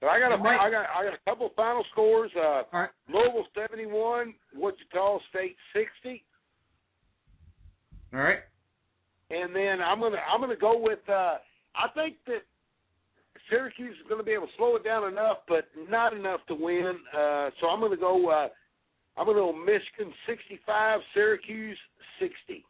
[0.00, 2.30] So I got a Mike- I got I got a couple final scores.
[2.34, 2.90] Uh, All right.
[3.08, 6.24] Louisville seventy one, Wichita State sixty,
[8.14, 8.40] All right.
[9.30, 11.00] and then I'm gonna I'm gonna go with.
[11.08, 11.36] Uh,
[11.74, 12.42] I think that
[13.48, 16.54] Syracuse is going to be able to slow it down enough, but not enough to
[16.54, 16.94] win.
[17.12, 18.28] Uh, so I'm going to go.
[18.28, 18.48] Uh,
[19.16, 21.78] I'm to go Michigan sixty five, Syracuse
[22.18, 22.64] sixty.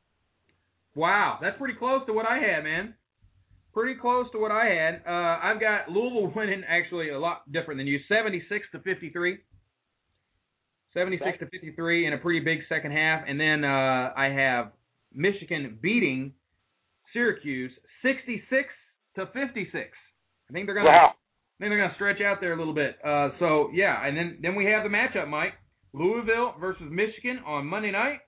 [0.96, 2.94] Wow, that's pretty close to what I had, man.
[3.72, 5.02] Pretty close to what I had.
[5.06, 9.38] Uh, I've got Louisville winning actually a lot different than you, 76 to 53.
[10.92, 14.72] 76 to 53 in a pretty big second half, and then uh, I have
[15.14, 16.32] Michigan beating
[17.12, 17.70] Syracuse
[18.02, 18.68] 66
[19.16, 19.88] to 56.
[20.48, 20.88] I think they're gonna.
[20.88, 21.10] Wow.
[21.14, 22.98] I think they're gonna stretch out there a little bit.
[23.04, 25.54] Uh, so yeah, and then then we have the matchup, Mike.
[25.92, 28.18] Louisville versus Michigan on Monday night.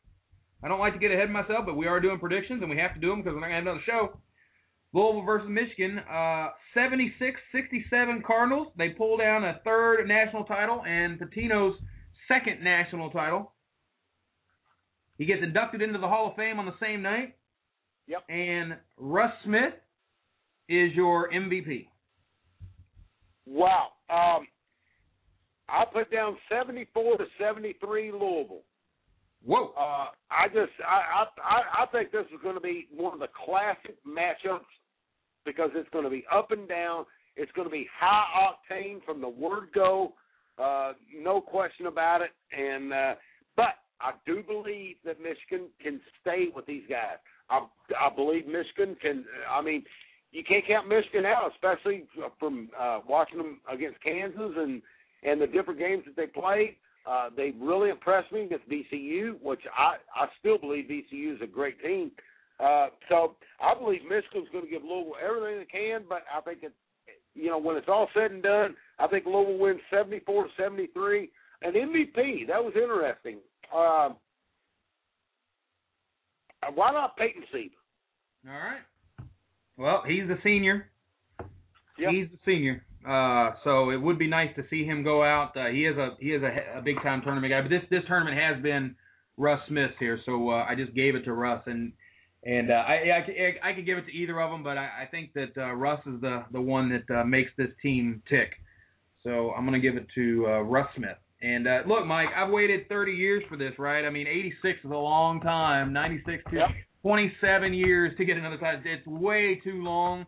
[0.64, 2.76] I don't like to get ahead of myself, but we are doing predictions, and we
[2.78, 4.20] have to do them because we're not gonna have another show.
[4.92, 8.68] Louisville versus Michigan, uh, 76-67 Cardinals.
[8.76, 11.78] They pull down a third national title and Pitino's
[12.28, 13.52] second national title.
[15.16, 17.36] He gets inducted into the Hall of Fame on the same night.
[18.06, 18.24] Yep.
[18.28, 19.74] And Russ Smith
[20.68, 21.86] is your MVP.
[23.46, 23.88] Wow.
[24.10, 24.46] Um,
[25.68, 28.62] I put down seventy four to seventy three Louisville.
[29.44, 29.72] Whoa.
[29.76, 33.28] Uh, I just I, I I think this is going to be one of the
[33.44, 34.60] classic matchups
[35.44, 37.04] because it's going to be up and down.
[37.36, 38.24] It's going to be high
[38.70, 40.12] octane from the word go,
[40.58, 42.30] uh, no question about it.
[42.56, 43.14] And uh,
[43.56, 47.16] but I do believe that Michigan can stay with these guys.
[47.50, 47.66] I
[47.98, 49.24] I believe Michigan can.
[49.50, 49.84] I mean,
[50.32, 52.04] you can't count Michigan out, especially
[52.38, 54.82] from uh, watching them against Kansas and
[55.22, 56.76] and the different games that they played.
[57.04, 61.46] Uh, they really impressed me against VCU, which I, I still believe VCU is a
[61.46, 62.12] great team.
[62.12, 62.30] Uh,
[63.08, 66.72] so I believe Michigan's going to give Louisville everything they can, but I think it,
[67.34, 71.30] you know, when it's all said and done, I think Louisville wins 74 to 73.
[71.62, 73.38] An MVP, that was interesting.
[73.74, 74.16] Um,
[76.74, 77.70] why not Peyton Sieb?
[78.46, 78.82] All right.
[79.76, 80.90] Well, he's the senior.
[81.98, 82.10] Yep.
[82.10, 82.84] He's the senior.
[83.08, 85.56] Uh, so it would be nice to see him go out.
[85.56, 88.02] Uh, he is a he is a, a big time tournament guy, but this this
[88.06, 88.94] tournament has been
[89.36, 91.92] Russ Smith's here, so uh, I just gave it to Russ, and
[92.44, 92.94] and uh, I,
[93.62, 95.72] I I could give it to either of them, but I, I think that uh,
[95.72, 98.50] Russ is the the one that uh, makes this team tick.
[99.22, 101.18] So I'm gonna give it to uh, Russ Smith.
[101.42, 104.04] And uh, look, Mike, I've waited 30 years for this, right?
[104.04, 105.92] I mean, 86 is a long time.
[105.92, 106.68] 96 to Yep.
[107.02, 108.80] 27 years to get another title.
[108.84, 110.24] It's way too long.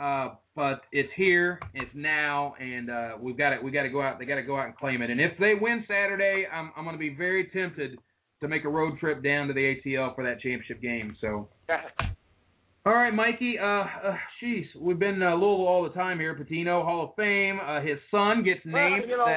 [0.00, 3.62] Uh, but it's here, it's now, and uh, we've got it.
[3.62, 4.18] We got to go out.
[4.18, 5.10] They got to go out and claim it.
[5.10, 7.98] And if they win Saturday, I'm I'm going to be very tempted
[8.40, 11.16] to make a road trip down to the ATL for that championship game.
[11.20, 11.48] So,
[12.86, 13.58] all right, Mikey.
[13.58, 16.34] Uh, uh jeez, we've been uh, Louisville all the time here.
[16.34, 17.58] Pitino, Hall of Fame.
[17.60, 19.36] Uh, his son gets Well, named you know- the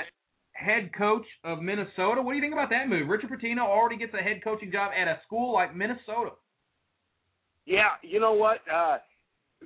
[0.53, 2.21] head coach of Minnesota.
[2.21, 3.07] What do you think about that move?
[3.07, 6.31] Richard Pitino already gets a head coaching job at a school like Minnesota.
[7.65, 8.57] Yeah, you know what?
[8.71, 8.97] Uh,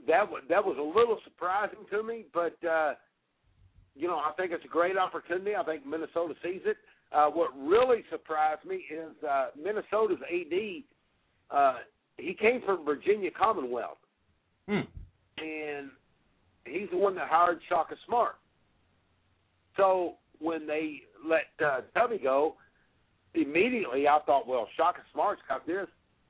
[0.08, 2.94] that was that was a little surprising to me, but uh,
[3.96, 5.56] you know I think it's a great opportunity.
[5.56, 6.78] I think Minnesota sees it.
[7.12, 10.84] Uh, what really surprised me is uh, Minnesota's AD.
[11.52, 11.76] Uh,
[12.18, 13.98] he came from Virginia Commonwealth,
[14.68, 14.82] Hmm.
[15.38, 15.92] and
[16.66, 18.36] he's the one that hired Shaka Smart.
[19.78, 22.56] So when they let uh, Tubby go,
[23.34, 25.88] immediately I thought, well, Shaka Smart's got this,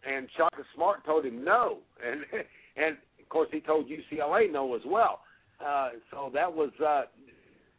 [0.08, 2.22] and Shaka Smart told him no, and
[2.76, 5.22] and of course he told UCLA no as well.
[5.66, 7.04] Uh, so that was, uh,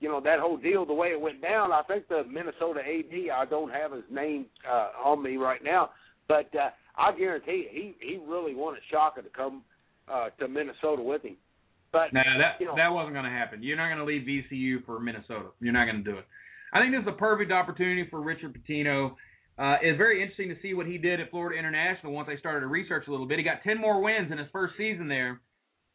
[0.06, 0.86] you know, that whole deal.
[0.86, 3.12] The way it went down, I think the Minnesota AD.
[3.34, 5.90] I don't have his name uh, on me right now,
[6.28, 9.64] but uh, I guarantee he he really wanted Shaka to come
[10.06, 11.34] uh, to Minnesota with him.
[11.90, 13.64] But No, that you know, that wasn't going to happen.
[13.64, 15.48] You're not going to leave VCU for Minnesota.
[15.60, 16.24] You're not going to do it.
[16.72, 19.16] I think this is a perfect opportunity for Richard Pitino.
[19.58, 22.60] Uh, it's very interesting to see what he did at Florida International once they started
[22.60, 23.38] to research a little bit.
[23.38, 25.40] He got 10 more wins in his first season there,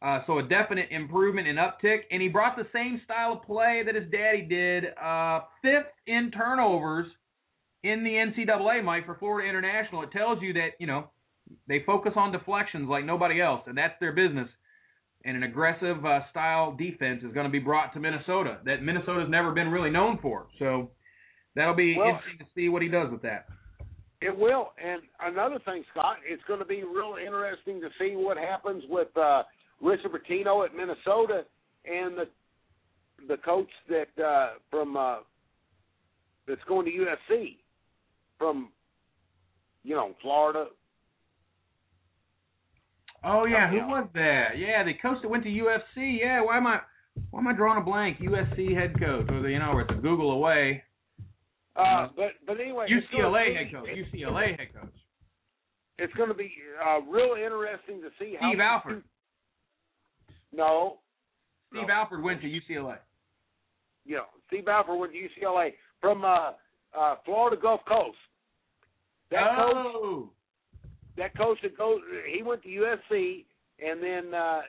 [0.01, 3.83] Uh, so a definite improvement and uptick, and he brought the same style of play
[3.85, 4.85] that his daddy did.
[5.01, 7.05] Uh, fifth in turnovers
[7.83, 10.01] in the NCAA, Mike, for Florida International.
[10.01, 11.05] It tells you that you know
[11.67, 14.47] they focus on deflections like nobody else, and that's their business.
[15.23, 19.29] And an aggressive uh, style defense is going to be brought to Minnesota that Minnesota's
[19.29, 20.47] never been really known for.
[20.57, 20.89] So
[21.55, 23.45] that'll be Well- interesting to see what he does with that.
[24.19, 24.73] It will.
[24.83, 29.15] And another thing, Scott, it's going to be real interesting to see what happens with
[29.17, 29.43] uh,
[29.81, 31.45] Richard Pitino at Minnesota
[31.85, 32.27] and the
[33.27, 35.17] the coach that uh, from uh,
[36.47, 37.57] that's going to USC
[38.37, 38.69] from
[39.83, 40.65] you know Florida.
[43.23, 44.57] Oh yeah, who was that?
[44.57, 46.19] Yeah, the coach that went to UFC.
[46.19, 46.79] Yeah, why am I
[47.29, 48.17] why am I drawing a blank?
[48.19, 50.83] USC head coach, or the, you know, or it's a Google away.
[51.75, 53.89] Uh, but but anyway, UCLA head coach.
[53.89, 54.93] UCLA head coach.
[55.99, 56.51] It's going to be
[56.83, 59.03] uh, real interesting to see how Steve Alford.
[60.53, 60.99] No,
[61.71, 61.93] Steve No.
[61.93, 62.97] Alford went to UCLA.
[64.05, 66.51] you know, Steve Alford went to UCLA from uh,
[66.97, 68.17] uh, Florida Gulf Coast.
[69.29, 70.29] That coach, oh,
[71.17, 72.01] that coach that goes,
[72.35, 73.45] he went to USC,
[73.79, 74.61] and then uh,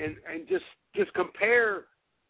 [0.00, 0.64] and and just
[0.96, 1.84] just compare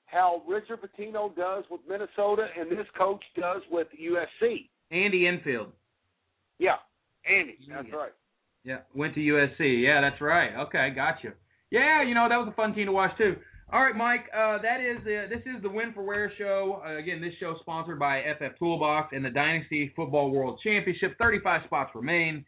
[0.06, 4.68] how Richard Pitino does with Minnesota and this coach does with USC.
[4.90, 5.72] Andy Enfield.
[6.58, 6.76] Yeah,
[7.26, 7.96] Andy, that's Yeah.
[7.96, 8.12] right.
[8.64, 9.82] Yeah, went to USC.
[9.82, 10.54] Yeah, that's right.
[10.66, 11.32] Okay, gotcha.
[11.72, 13.34] Yeah, you know that was a fun team to watch too.
[13.72, 14.28] All right, Mike.
[14.36, 16.82] Uh, that is uh, this is the Win for Ware show.
[16.84, 21.16] Uh, again, this show sponsored by FF Toolbox and the Dynasty Football World Championship.
[21.18, 22.44] 35 spots remain.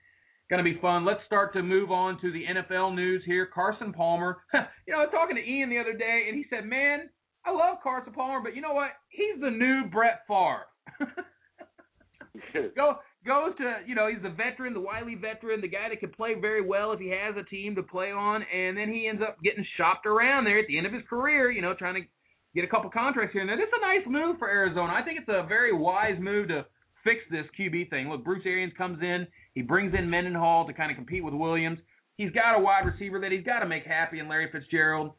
[0.51, 1.07] Going to be fun.
[1.07, 3.47] Let's start to move on to the NFL news here.
[3.47, 4.43] Carson Palmer.
[4.53, 7.09] you know, I was talking to Ian the other day, and he said, "Man,
[7.47, 8.91] I love Carson Palmer, but you know what?
[9.09, 10.67] He's the new Brett Favre."
[12.77, 16.11] go goes to you know he's the veteran, the wily veteran, the guy that can
[16.11, 19.23] play very well if he has a team to play on, and then he ends
[19.27, 22.09] up getting shopped around there at the end of his career, you know, trying to
[22.55, 23.57] get a couple contracts here and there.
[23.57, 24.93] This is a nice move for Arizona.
[24.93, 26.65] I think it's a very wise move to
[27.03, 28.09] fix this QB thing.
[28.09, 31.79] Look, Bruce Arians comes in, he brings in Mendenhall to kind of compete with Williams.
[32.17, 35.13] He's got a wide receiver that he's got to make happy in Larry Fitzgerald,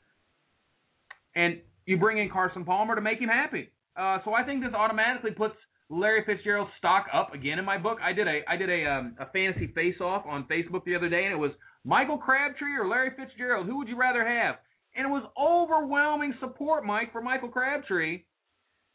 [1.36, 3.70] and you bring in Carson Palmer to make him happy.
[3.98, 5.56] Uh, so I think this automatically puts
[5.90, 8.00] Larry Fitzgerald stock up again in my book.
[8.04, 11.10] I did a I did a um, a fantasy face off on Facebook the other
[11.10, 11.52] day, and it was
[11.84, 13.68] Michael Crabtree or Larry Fitzgerald.
[13.68, 14.56] Who would you rather have?
[14.96, 18.24] And it was overwhelming support, Mike, for Michael Crabtree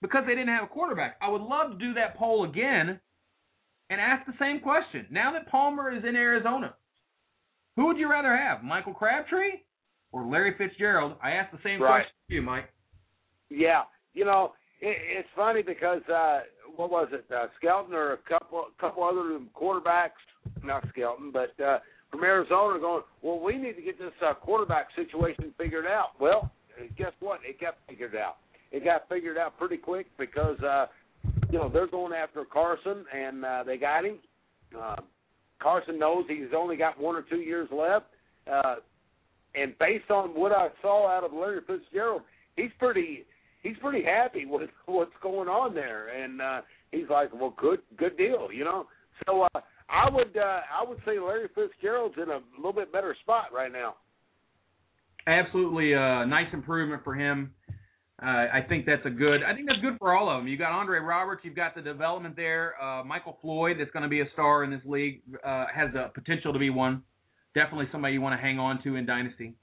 [0.02, 1.16] because they didn't have a quarterback.
[1.20, 2.98] I would love to do that poll again
[3.90, 5.06] and ask the same question.
[5.10, 6.74] Now that Palmer is in Arizona,
[7.76, 9.60] who would you rather have, Michael Crabtree
[10.10, 11.16] or Larry Fitzgerald?
[11.22, 11.98] I asked the same Right.
[12.00, 12.72] question to you, Mike.
[13.50, 13.82] Yeah,
[14.14, 16.40] you know, it, it's funny because uh,
[16.76, 17.24] what was it?
[17.34, 20.20] Uh, Skelton or a couple couple other quarterbacks,
[20.64, 21.78] not Skelton, but uh,
[22.10, 26.10] from Arizona, going, well, we need to get this uh, quarterback situation figured out.
[26.20, 26.50] Well,
[26.96, 27.40] guess what?
[27.46, 28.36] It got figured out.
[28.72, 30.86] It got figured out pretty quick because uh,
[31.50, 34.18] you know they're going after Carson, and uh, they got him.
[34.78, 34.96] Uh,
[35.60, 38.06] Carson knows he's only got one or two years left.
[38.50, 38.76] Uh,
[39.54, 42.22] and based on what I saw out of Larry Fitzgerald,
[42.56, 43.24] he's pretty
[43.62, 46.60] he's pretty happy with what's going on there, and uh,
[46.92, 48.86] he's like, well, good good deal, you know.
[49.26, 53.16] So uh, I would uh, I would say Larry Fitzgerald's in a little bit better
[53.22, 53.94] spot right now.
[55.26, 57.52] absolutely a nice improvement for him.
[58.22, 59.42] Uh, I think that's a good.
[59.42, 60.48] I think that's good for all of them.
[60.48, 61.40] You got Andre Roberts.
[61.42, 62.74] You've got the development there.
[62.82, 66.10] Uh, Michael Floyd, that's going to be a star in this league, uh, has the
[66.14, 67.02] potential to be one.
[67.54, 69.54] Definitely somebody you want to hang on to in dynasty.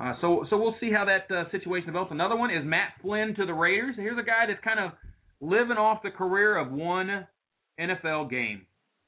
[0.00, 2.12] Uh, so so we'll see how that uh, situation develops.
[2.12, 3.96] Another one is Matt Flynn to the Raiders.
[3.96, 4.92] Here's a guy that's kind of
[5.40, 7.26] living off the career of one
[7.80, 8.62] NFL game.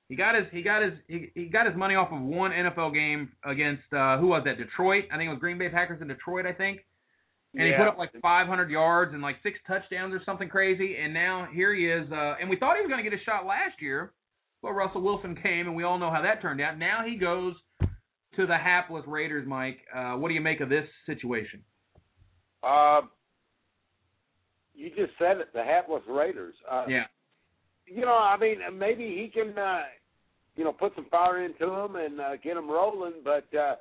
[0.09, 2.93] He got his he got his he, he got his money off of one NFL
[2.93, 4.59] game against uh, who was that?
[4.59, 5.05] Detroit.
[5.13, 6.47] I think it was Green Bay Packers in Detroit.
[6.47, 6.81] I think.
[7.55, 10.97] And he put up like 500 yards and like six touchdowns or something crazy.
[11.03, 12.07] And now here he is.
[12.13, 14.13] Uh, and we thought he was going to get a shot last year,
[14.63, 16.79] but Russell Wilson came, and we all know how that turned out.
[16.79, 17.55] Now he goes
[18.37, 19.47] to the hapless Raiders.
[19.47, 21.63] Mike, uh, what do you make of this situation?
[22.63, 23.03] Uh,
[24.75, 26.55] you just said it, the hapless Raiders.
[26.71, 27.05] Uh, Yeah.
[27.87, 29.83] You know, I mean, maybe he can, uh,
[30.55, 33.15] you know, put some fire into him and uh, get him rolling.
[33.25, 33.75] But uh,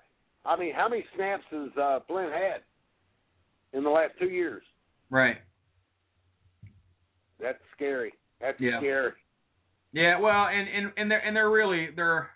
[0.46, 2.62] I mean, how many snaps has uh, Flynn had
[3.78, 4.64] in the last two years?
[5.12, 5.38] Right.
[7.40, 8.14] That's scary.
[8.42, 8.80] That's Yeah.
[8.80, 9.12] scary.
[9.92, 12.30] Yeah, well, and and and they're and they're really they're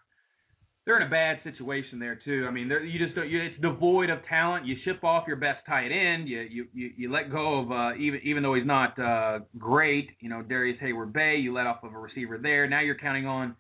[0.86, 2.46] they're in a bad situation there too.
[2.48, 4.66] I mean, you just don't, you, it's devoid of talent.
[4.66, 6.28] You ship off your best tight end.
[6.28, 10.10] You you you, you let go of uh, even even though he's not uh, great.
[10.20, 11.38] You know, Darrius Heyward-Bey.
[11.38, 12.68] You let off of a receiver there.
[12.68, 13.56] Now you're counting on,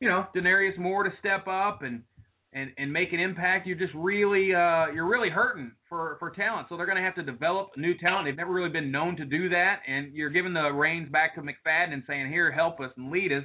[0.00, 2.02] you know, Denarius Moore to step up and
[2.52, 6.66] and and make an impact, you're just really uh, you're really hurting for for talent.
[6.68, 8.26] So they're going to have to develop new talent.
[8.26, 11.42] They've never really been known to do that, and you're giving the reins back to
[11.42, 13.44] McFadden and saying, "Here, help us and lead us."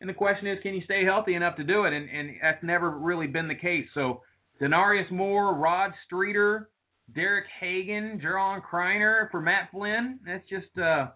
[0.00, 1.92] And the question is, can you stay healthy enough to do it?
[1.92, 3.86] And and that's never really been the case.
[3.94, 4.22] So
[4.60, 6.70] Denarius Moore, Rod Streater,
[7.14, 10.20] Derek Hagan, Juron Criner for Matt Flynn.
[10.26, 11.08] That's just uh,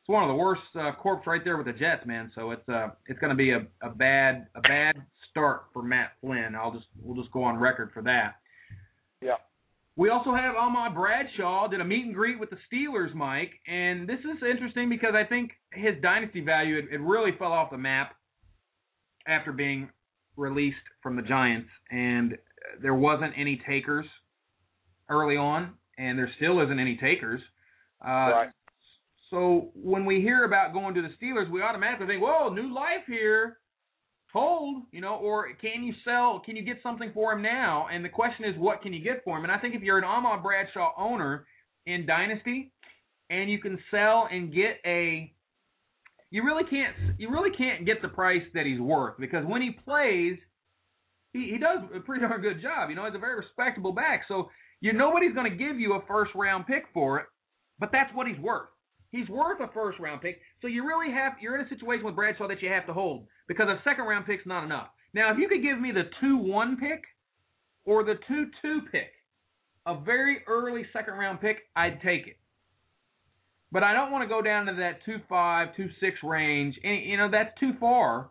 [0.00, 2.30] it's one of the worst uh, corps right there with the Jets, man.
[2.34, 4.94] So it's uh, it's going to be a, a bad a bad
[5.30, 6.54] start for Matt Flynn.
[6.54, 8.36] I'll just we'll just go on record for that.
[9.20, 9.36] Yeah.
[9.96, 14.06] We also have Ahmad Bradshaw did a meet and greet with the Steelers, Mike, and
[14.06, 17.78] this is interesting because I think his dynasty value it, it really fell off the
[17.78, 18.14] map
[19.26, 19.88] after being
[20.36, 22.36] released from the Giants, and
[22.82, 24.04] there wasn't any takers
[25.08, 27.40] early on, and there still isn't any takers.
[28.04, 28.50] Uh, Right.
[29.30, 33.04] So when we hear about going to the Steelers, we automatically think, "Whoa, new life
[33.08, 33.58] here."
[34.36, 36.42] Hold, you know, or can you sell?
[36.44, 37.86] Can you get something for him now?
[37.90, 39.44] And the question is, what can you get for him?
[39.44, 41.46] And I think if you're an Ahmad Bradshaw owner
[41.86, 42.70] in Dynasty,
[43.30, 45.32] and you can sell and get a,
[46.30, 49.70] you really can't, you really can't get the price that he's worth because when he
[49.70, 50.36] plays,
[51.32, 52.90] he, he does a pretty darn good job.
[52.90, 54.24] You know, he's a very respectable back.
[54.28, 54.50] So
[54.82, 57.26] you nobody's going to give you a first round pick for it,
[57.78, 58.68] but that's what he's worth.
[59.16, 60.40] He's worth a first round pick.
[60.60, 63.26] So you really have you're in a situation with Bradshaw that you have to hold
[63.48, 64.88] because a second round pick's not enough.
[65.14, 67.02] Now, if you could give me the two one pick
[67.84, 69.12] or the two two pick,
[69.86, 72.38] a very early second round pick, I'd take it.
[73.72, 76.74] But I don't want to go down to that two five, two six range.
[76.84, 78.30] And you know, that's too far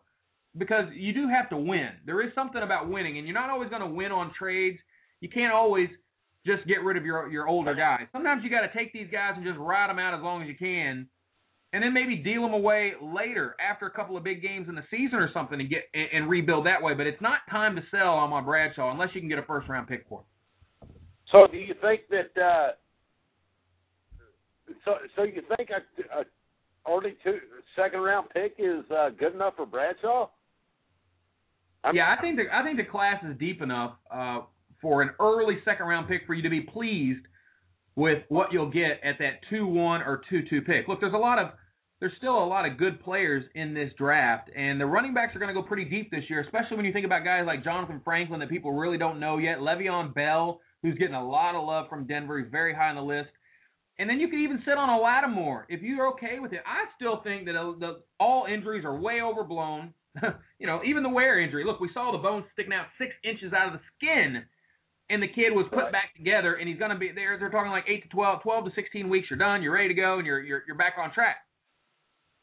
[0.58, 1.90] because you do have to win.
[2.06, 4.78] There is something about winning, and you're not always going to win on trades.
[5.20, 5.90] You can't always
[6.46, 8.08] just get rid of your your older guys.
[8.12, 10.48] Sometimes you got to take these guys and just ride them out as long as
[10.48, 11.08] you can,
[11.74, 14.84] and then maybe deal them away later after a couple of big games in the
[14.92, 16.94] season or something and get and, and rebuild that way.
[16.94, 19.68] But it's not time to sell on my Bradshaw unless you can get a first
[19.68, 20.90] round pick for him.
[21.32, 22.42] So do you think that?
[22.42, 22.72] Uh,
[24.84, 26.24] so so you think a, a
[26.88, 27.40] early two
[27.76, 30.30] second round pick is uh, good enough for Bradshaw?
[31.84, 34.42] I'm- yeah, I think the I think the class is deep enough uh,
[34.82, 37.26] for an early second round pick for you to be pleased
[37.96, 40.88] with what you'll get at that two one or two two pick.
[40.88, 41.50] Look, there's a lot of
[42.00, 45.40] there's still a lot of good players in this draft, and the running backs are
[45.40, 48.02] going to go pretty deep this year, especially when you think about guys like Jonathan
[48.04, 51.88] Franklin that people really don't know yet, Le'Veon Bell, who's getting a lot of love
[51.90, 53.30] from Denver, he's very high on the list.
[53.98, 56.60] And then you can even sit on a Lattimore if you're okay with it.
[56.66, 59.94] I still think that uh, the, all injuries are way overblown.
[60.60, 61.64] you know, even the Ware injury.
[61.66, 64.44] Look, we saw the bone sticking out six inches out of the skin,
[65.10, 65.92] and the kid was put Right.
[65.92, 67.38] back together, and he's going to be there.
[67.38, 69.30] They're talking like eight to 12, 12 to 16 weeks.
[69.30, 69.62] You're done.
[69.62, 71.38] You're ready to go, and you're you're you're back on track.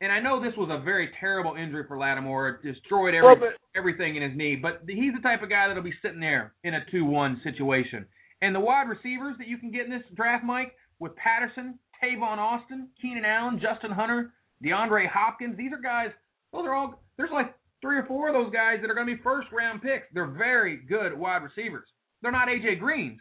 [0.01, 2.49] And I know this was a very terrible injury for Lattimore.
[2.49, 4.57] It destroyed every, Well, everything in his knee.
[4.57, 8.05] But he's the type of guy that'll be sitting there in a 2-1 situation.
[8.41, 12.39] And the wide receivers that you can get in this draft, Mike, with Patterson, Tavon
[12.39, 14.33] Austin, Keenan Allen, Justin Hunter,
[14.65, 16.11] DeAndre Hopkins, these are guys.
[16.53, 17.01] Those are all.
[17.17, 19.83] There's like three or four of those guys that are going to be first round
[19.83, 20.07] picks.
[20.13, 21.87] They're very good wide receivers.
[22.23, 23.21] They're not AJ Greens,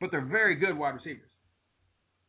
[0.00, 1.30] but they're very good wide receivers.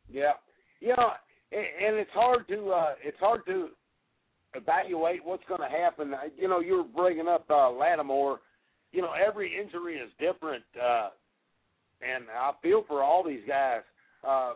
[0.09, 0.33] Yeah,
[0.81, 1.11] know,
[1.51, 3.69] and, it's hard to uh, it's hard to
[4.53, 6.13] evaluate what's going to happen.
[6.37, 8.39] You know, you were bringing up uh, Lattimore.
[8.93, 11.09] You know, every injury is different, uh,
[12.01, 13.81] and I feel for all these guys.
[14.25, 14.53] Uh,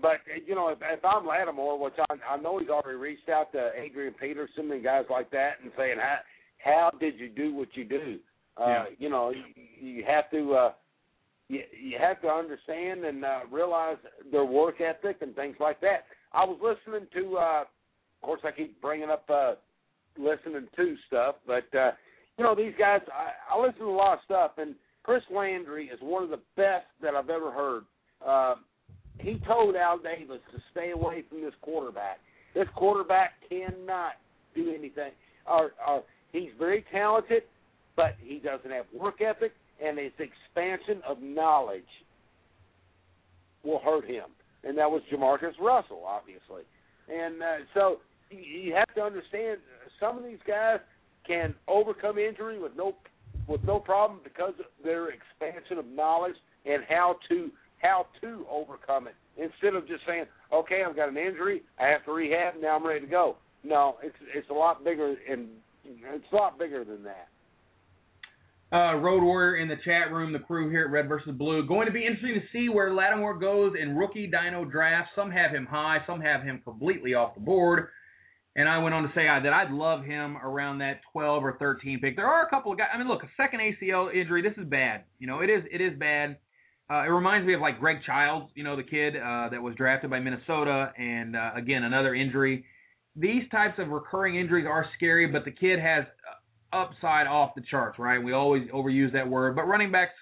[0.00, 3.52] but you know, if, if I'm Lattimore, which I, I know he's already reached out
[3.52, 6.18] to Adrian Peterson and guys like that, and saying how
[6.58, 8.18] how did you do what you do?
[8.60, 8.84] Uh, Yeah.
[8.98, 9.44] You know, you,
[9.80, 10.54] you have to.
[10.54, 10.72] Uh,
[11.48, 13.96] you, you have to understand and uh, realize
[14.30, 16.04] their work ethic and things like that.
[16.32, 19.54] I was listening to, uh, of course, I keep bringing up uh,
[20.16, 21.90] listening to stuff, but uh,
[22.38, 23.00] you know these guys.
[23.12, 26.40] I, I listen to a lot of stuff, and Chris Landry is one of the
[26.56, 27.84] best that I've ever heard.
[28.26, 28.54] Uh,
[29.18, 32.18] he told Al Davis to stay away from this quarterback.
[32.54, 34.12] This quarterback cannot
[34.54, 35.12] do anything.
[35.46, 37.42] Or, or he's very talented,
[37.96, 39.52] but he doesn't have work ethic,
[39.84, 41.82] and his expansion of knowledge
[43.64, 44.24] will hurt him.
[44.64, 46.62] And that was Jamarcus Russell, obviously.
[47.08, 47.98] And uh, so
[48.30, 49.58] you, have to understand
[49.98, 50.78] some of these guys
[51.26, 52.94] can overcome injury with no
[53.48, 59.08] with no problem because of their expansion of knowledge and how to how to overcome
[59.08, 62.76] it instead of just saying, "Okay, I've got an injury, I have to rehab, now
[62.76, 65.48] I'm ready to go." No, it's it's a lot bigger and
[65.84, 67.28] it's a lot bigger than that.
[68.72, 71.66] Uh, Road Warrior in the chat room, the crew here at Red versus Blue.
[71.66, 75.10] Going to be interesting to see where Lattimore goes in rookie dyno draft.
[75.14, 77.88] Some have him high, some have him completely off the board.
[78.56, 81.56] And I went on to say uh, that I'd love him around that 12 or
[81.58, 82.16] 13 pick.
[82.16, 82.88] There are a couple of guys.
[82.94, 84.40] I mean, look, a second ACL injury.
[84.40, 85.04] This is bad.
[85.18, 85.64] You know, it is.
[85.70, 86.38] It is bad.
[86.90, 89.74] Uh, it reminds me of like Greg Childs, you know, the kid uh, that was
[89.76, 92.64] drafted by Minnesota, and uh, again another injury.
[93.16, 96.04] These types of recurring injuries are scary, but the kid has
[96.72, 98.22] upside off the charts, right?
[98.22, 100.12] We always overuse that word, but running backs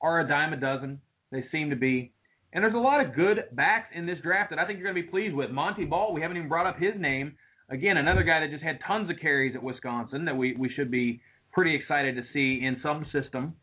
[0.00, 1.00] are a dime a dozen.
[1.32, 2.12] They seem to be.
[2.52, 4.96] And there's a lot of good backs in this draft that I think you're going
[4.96, 5.50] to be pleased with.
[5.50, 7.34] Montee Ball, we haven't even brought up his name.
[7.68, 10.90] Again, another guy that just had tons of carries at Wisconsin that we, we should
[10.90, 11.20] be
[11.52, 13.54] pretty excited to see in some system.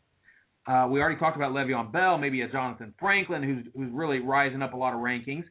[0.66, 4.62] Uh, we already talked about Le'Veon Bell, maybe a Jonathan Franklin, who's who's really rising
[4.62, 5.44] up a lot of rankings.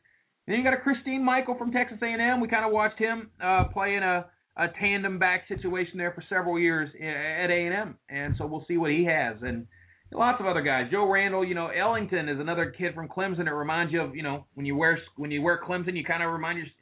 [0.47, 2.41] Then you got a Christine Michael from Texas A&M.
[2.41, 4.25] We kind of watched him uh, play in a,
[4.57, 8.91] a tandem back situation there for several years at A&M, and so we'll see what
[8.91, 9.37] he has.
[9.41, 9.65] And
[10.11, 10.89] lots of other guys.
[10.91, 13.47] Joe Randle, you know, Ellington is another kid from Clemson.
[13.47, 16.23] It reminds you of, you know, when you wear when you wear Clemson, you kind
[16.23, 16.65] of remind you.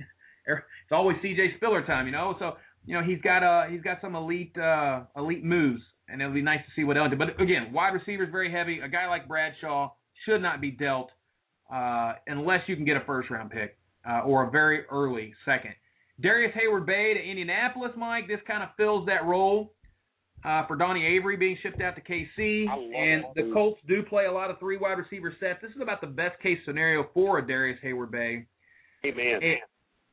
[0.47, 1.53] It's always C.J.
[1.57, 2.35] Spiller time, you know.
[2.39, 2.53] So
[2.85, 6.41] you know he's got uh he's got some elite uh elite moves and it'll be
[6.41, 7.19] nice to see what Ellington.
[7.19, 8.79] But again, wide receivers very heavy.
[8.79, 9.91] A guy like Bradshaw
[10.25, 11.09] should not be dealt
[11.73, 15.73] uh, unless you can get a first round pick uh, or a very early second.
[16.21, 18.27] Darrius Heyward-Bey to Indianapolis, Mike.
[18.27, 19.73] This kind of fills that role
[20.45, 22.65] uh, for Donnie Avery being shipped out to KC.
[22.69, 25.59] And the Colts do play a lot of three wide receiver sets.
[25.61, 28.45] This is about the best case scenario for a Darrius Heyward-Bey.
[29.05, 29.39] Amen.
[29.41, 29.57] And,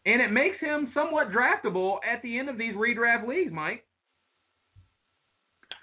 [0.07, 3.85] and it makes him somewhat draftable at the end of these redraft leagues, Mike.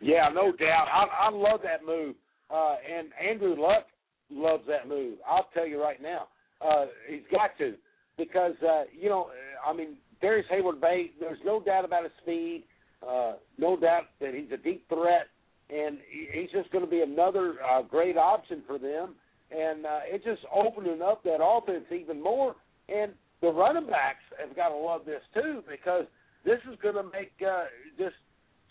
[0.01, 0.87] Yeah, no doubt.
[0.91, 2.15] I, I love that move.
[2.49, 3.85] Uh, and Andrew Luck
[4.29, 5.17] loves that move.
[5.27, 6.27] I'll tell you right now.
[6.61, 7.75] Uh, he's got to
[8.17, 9.27] because uh, you know,
[9.65, 11.11] I mean, Darrius Heyward-Bey.
[11.19, 12.63] There's no doubt about his speed.
[13.07, 15.27] Uh, no doubt that he's a deep threat,
[15.69, 15.97] and
[16.33, 19.15] he's just going to be another uh, great option for them.
[19.51, 22.55] And uh, it's just opening up that offense even more.
[22.89, 23.11] And
[23.41, 26.05] the running backs have got to love this too because
[26.45, 27.65] this is going to make uh,
[27.97, 28.15] just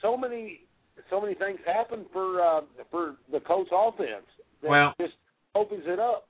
[0.03, 0.61] so many
[1.11, 4.27] so many things happen for uh, for the Colts offense.
[4.63, 5.15] That Well- just
[5.55, 6.29] opens it up.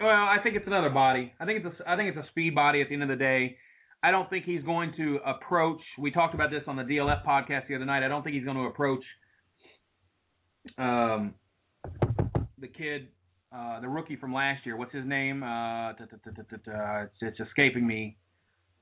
[0.00, 1.30] Well, I think it's another body.
[1.38, 3.16] I think it's a, I think it's a speed body at the end of the
[3.16, 3.58] day.
[4.02, 5.80] I don't think he's going to approach.
[5.98, 8.02] We talked about this on the DLF podcast the other night.
[8.02, 9.02] I don't think he's going to approach
[10.78, 11.34] um,
[12.58, 13.08] the kid,
[13.54, 14.76] uh, the rookie from last year.
[14.76, 15.42] What's his name?
[15.42, 18.16] Uh, it's, it's escaping me.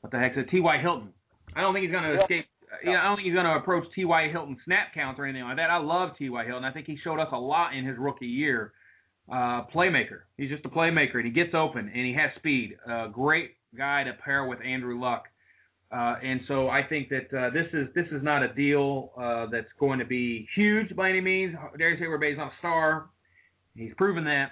[0.03, 0.51] What the heck is it?
[0.51, 0.81] T.Y.
[0.81, 1.09] Hilton.
[1.57, 2.47] I don't think he's going to escape.
[2.85, 4.29] You know, I don't think he's going to approach T.Y.
[4.31, 5.71] Hilton snap counts or anything like that.
[5.71, 6.45] I love T.Y.
[6.45, 6.65] Hilton.
[6.65, 8.73] I think he showed us a lot in his rookie year.
[9.31, 10.21] Uh, playmaker.
[10.37, 12.77] He's just a playmaker, and he gets open, and he has speed.
[12.89, 15.25] Uh, great guy to pair with Andrew Luck.
[15.91, 19.47] Uh, and so I think that uh, this is this is not a deal uh,
[19.51, 21.55] that's going to be huge by any means.
[21.79, 23.07] Darrius Heyward-Bey is not a star.
[23.75, 24.51] He's proven that.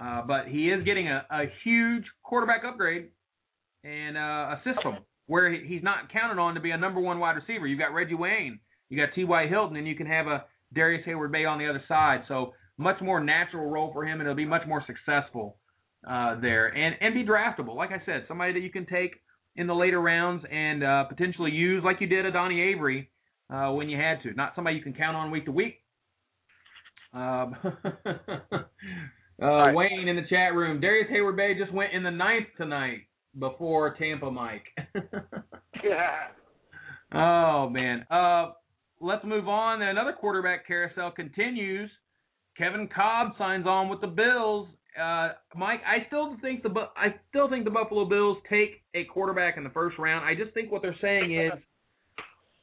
[0.00, 3.08] Uh, but he is getting a, a huge quarterback upgrade
[3.82, 4.20] and uh,
[4.56, 7.66] a system where he- he's not counted on to be a number one wide receiver.
[7.66, 9.48] You've got Reggie Wayne, you got T.Y.
[9.48, 10.44] Hilton, and you can have a
[10.74, 12.22] Darrius Heyward-Bey on the other side.
[12.28, 15.56] So much more natural role for him, and it'll be much more successful
[16.06, 17.76] uh, there and and be draftable.
[17.76, 19.14] Like I said, somebody that you can take
[19.56, 23.10] in the later rounds and uh, potentially use like you did a Donnie Avery
[23.52, 24.32] uh, when you had to.
[24.34, 25.82] Not somebody you can count on week to week.
[27.12, 27.56] Um,
[29.42, 30.80] uh, Wayne in the chat room.
[30.80, 33.00] Darrius Heyward-Bey just went in the ninth tonight
[33.38, 34.66] before Tampa Mike.
[35.84, 36.26] Yeah.
[37.14, 38.04] oh man.
[38.10, 38.50] Uh,
[39.00, 39.80] let's move on.
[39.80, 41.88] Another quarterback carousel continues.
[42.56, 44.66] Kevin Kolb signs on with the Bills.
[44.98, 49.56] Uh, Mike, I still think the I still think the Buffalo Bills take a quarterback
[49.56, 50.24] in the first round.
[50.24, 51.52] I just think what they're saying is,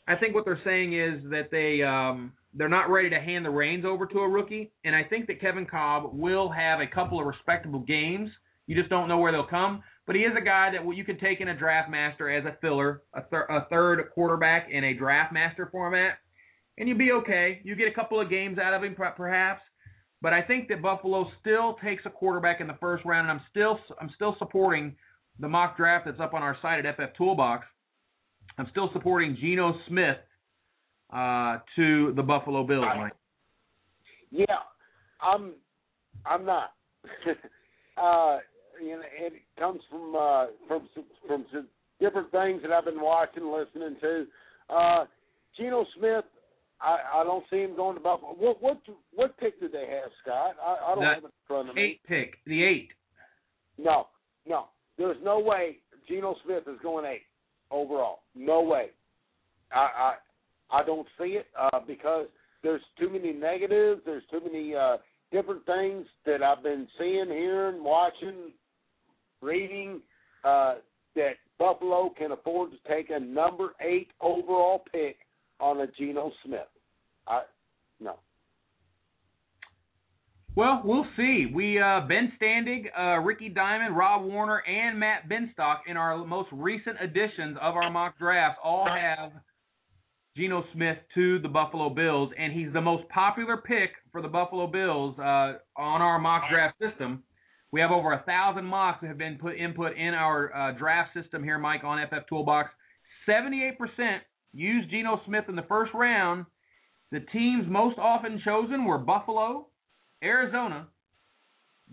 [0.08, 3.50] I think what they're saying is that they um, they're not ready to hand the
[3.50, 7.20] reins over to a rookie, and I think that Kevin Kolb will have a couple
[7.20, 8.30] of respectable games.
[8.68, 11.20] You just don't know where they'll come, but he is a guy that you can
[11.20, 15.34] take in a draft master as a filler, a, a third quarterback in a draft
[15.34, 16.18] master format,
[16.78, 17.62] and you'd be okay.
[17.64, 19.62] You get a couple of games out of him, perhaps.
[20.26, 23.46] But I think that Buffalo still takes a quarterback in the first round, and I'm
[23.52, 24.96] still I'm still supporting
[25.40, 27.64] the mock draft that's up on our site at FF Toolbox.
[28.58, 30.18] I'm still supporting Geno Smith
[31.14, 33.14] uh, to the Buffalo Bills, Mike.
[34.32, 34.46] Yeah,
[35.22, 35.52] I'm.
[36.26, 36.72] I'm not.
[37.96, 38.40] uh,
[38.84, 40.90] you know, it comes from uh, from
[41.28, 41.68] from some
[42.02, 44.26] different things that I've been watching, listening to.
[44.76, 45.06] Uh,
[45.56, 46.26] Geno Smith,
[46.86, 48.36] I, I don't see him going to Buffalo.
[48.38, 48.80] What what
[49.14, 50.56] what pick did they have, Scott?
[50.64, 51.82] I, I don't The have it in front of me.
[51.82, 52.90] Eight pick, the eight.
[53.78, 54.08] No,
[54.48, 54.66] no.
[54.98, 55.78] There's no way
[56.08, 57.24] Geno Smith is going eight
[57.72, 58.20] overall.
[58.36, 58.88] No way.
[59.74, 60.14] I
[60.72, 62.28] I, I don't see it uh, because
[62.62, 64.02] there's too many negatives.
[64.06, 64.98] There's too many uh,
[65.32, 68.52] different things that I've been seeing, hearing, watching,
[69.42, 70.02] reading
[70.44, 70.76] uh,
[71.16, 75.18] that Buffalo can afford to take a number eight overall pick
[75.60, 76.68] on a Geno Smith.
[77.28, 77.42] I
[78.00, 78.20] no.
[80.56, 81.48] Well, we'll see.
[81.54, 86.48] We uh, Ben Standig, uh, Ricky Diamond, Rob Warner, and Matt Benstock in our most
[86.54, 89.34] recent editions of our mock drafts all have
[90.38, 94.68] Geno Smith to the Buffalo Bills, and he's the most popular pick for the Buffalo
[94.68, 97.24] Bills uh, on our mock draft system.
[97.72, 101.14] We have over a thousand mocks that have been put input in our uh, draft
[101.14, 102.70] system here, Mike, on FF Toolbox.
[103.28, 103.74] 78%
[104.54, 106.46] used Geno Smith in the first round.
[107.12, 109.68] The teams most often chosen were Buffalo,
[110.24, 110.88] Arizona,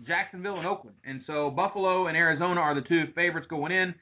[0.05, 0.97] Jacksonville, and Oakland.
[1.05, 3.93] And so Buffalo and Arizona are the two favorites going in.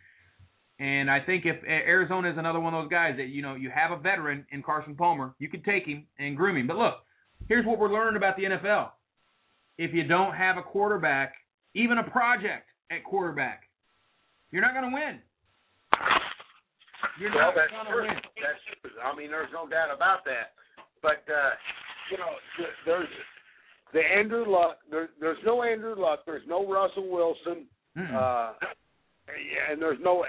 [0.79, 3.69] And I think if Arizona is another one of those guys that you know you
[3.69, 6.65] have a veteran in Carson Palmer, you could take him and groom him.
[6.65, 6.95] But look,
[7.47, 8.89] here's what we're learning about the NFL:
[9.77, 11.33] if you don't have a quarterback,
[11.75, 13.69] even a project at quarterback,
[14.49, 15.19] you're not going to win.
[17.19, 18.17] You're well, not going to win.
[18.41, 18.91] That's true.
[19.05, 20.57] I mean, there's no doubt about that.
[21.01, 21.51] But uh,
[22.11, 22.31] you know,
[22.85, 23.07] there's
[23.93, 24.77] the Andrew Luck.
[24.89, 26.19] There, there's no Andrew Luck.
[26.25, 27.65] There's no Russell Wilson.
[27.97, 28.15] Mm-mm.
[28.15, 28.53] Uh,
[29.69, 30.25] and there's no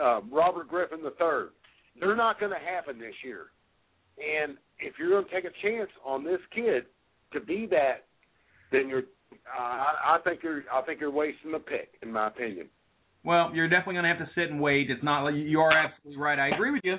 [0.00, 1.50] uh, Robert Griffin III.
[2.00, 3.46] They're not going to happen this year.
[4.18, 6.84] And if you're going to take a chance on this kid
[7.32, 8.06] to be that,
[8.72, 9.04] then you're.
[9.32, 10.64] Uh, I, I think you're.
[10.72, 12.68] I think you're wasting the pick, in my opinion.
[13.24, 14.90] Well, you're definitely going to have to sit and wait.
[14.90, 15.28] It's not.
[15.30, 16.38] You are absolutely right.
[16.38, 16.96] I agree with you.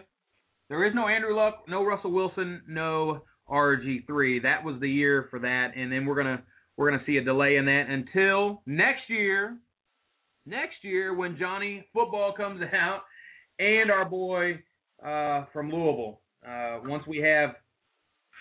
[0.69, 4.43] There is no Andrew Luck, no Russell Wilson, no RG3.
[4.43, 6.43] That was the year for that, and then we're gonna
[6.77, 9.57] we're gonna see a delay in that until next year.
[10.45, 13.01] Next year when Johnny Football comes out,
[13.57, 14.59] and our boy
[15.03, 16.21] uh, from Louisville.
[16.47, 17.55] Uh, once we have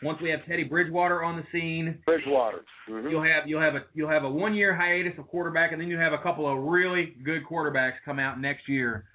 [0.02, 2.64] once we have Teddy Bridgewater on the scene, Bridgewater.
[2.88, 3.10] Mhm.
[3.10, 5.88] you'll have you'll have a you'll have a one year hiatus of quarterback, and then
[5.88, 9.06] you have a couple of really good quarterbacks come out next year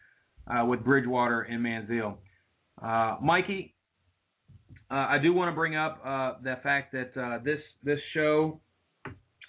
[0.47, 2.17] uh, with Bridgewater and Manziel.
[2.81, 3.75] Uh, Mikey,
[4.91, 8.59] uh, I do want to bring up uh, the fact that uh, this this show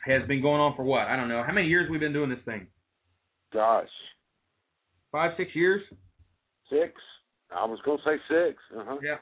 [0.06, 2.30] has been going on for what I don't know how many years we've been doing
[2.30, 2.66] this thing
[3.52, 3.88] Gosh,
[5.12, 5.82] five six years.
[6.70, 6.92] six.
[7.54, 8.58] I was going to say six.
[8.76, 8.96] Uh-huh.
[9.02, 9.16] Yeah.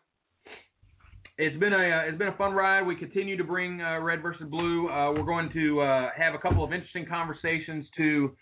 [1.38, 2.86] It's been a uh, it's been a fun ride.
[2.86, 4.88] We continue to bring uh, Red versus Blue.
[4.88, 8.36] Uh, we're going to uh, have a couple of interesting conversations to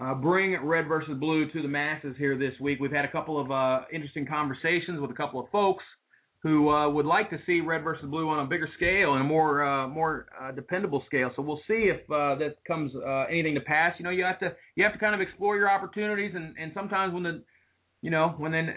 [0.00, 2.78] uh, bring Red versus Blue to the masses here this week.
[2.80, 5.84] We've had a couple of uh, interesting conversations with a couple of folks
[6.42, 9.24] who uh, would like to see Red versus Blue on a bigger scale and a
[9.24, 11.30] more uh, more uh, dependable scale.
[11.34, 13.94] So we'll see if uh, that comes uh, anything to pass.
[13.98, 16.72] You know, you have to you have to kind of explore your opportunities, and and
[16.74, 17.42] sometimes when the
[18.02, 18.74] you know when then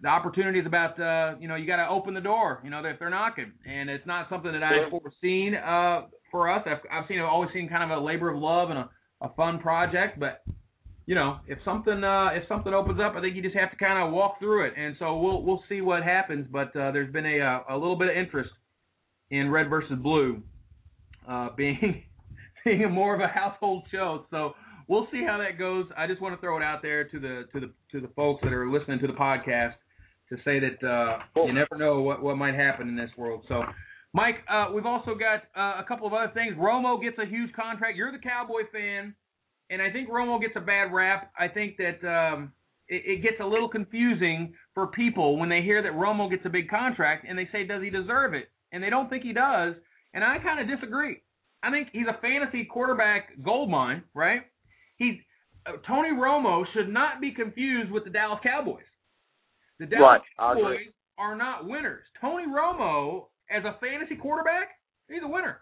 [0.00, 2.60] the opportunity is about uh, you know you got to open the door.
[2.64, 6.62] You know if they're knocking, and it's not something that I've foreseen uh, for us.
[6.66, 8.90] I've, I've seen I've always seen kind of a labor of love and a,
[9.22, 10.42] a fun project, but
[11.06, 13.76] you know, if something uh, if something opens up, I think you just have to
[13.76, 16.46] kind of walk through it, and so we'll we'll see what happens.
[16.50, 18.50] But uh, there's been a uh, a little bit of interest
[19.30, 20.42] in Red versus Blue
[21.28, 22.04] uh, being
[22.64, 24.26] being a more of a household show.
[24.30, 24.52] So
[24.88, 25.86] we'll see how that goes.
[25.96, 28.42] I just want to throw it out there to the to the to the folks
[28.44, 29.74] that are listening to the podcast
[30.28, 33.44] to say that uh, you never know what what might happen in this world.
[33.48, 33.62] So.
[34.14, 36.54] Mike, uh, we've also got uh, a couple of other things.
[36.56, 37.96] Romo gets a huge contract.
[37.96, 39.14] You're the Cowboy fan
[39.72, 41.32] and I think Romo gets a bad rap.
[41.38, 42.52] I think that um,
[42.88, 46.50] it, it gets a little confusing for people when they hear that Romo gets a
[46.50, 48.50] big contract and they say, does he deserve it?
[48.72, 49.74] And they don't think he does.
[50.12, 51.22] And I kind of disagree.
[51.62, 54.42] I think he's a fantasy quarterback gold mine, right?
[54.96, 55.14] He's
[55.64, 58.82] uh, Tony Romo should not be confused with the Dallas Cowboys.
[59.78, 62.04] The Dallas Right, Cowboys are not winners.
[62.20, 64.68] Tony Romo, as a fantasy quarterback,
[65.08, 65.60] he's a winner.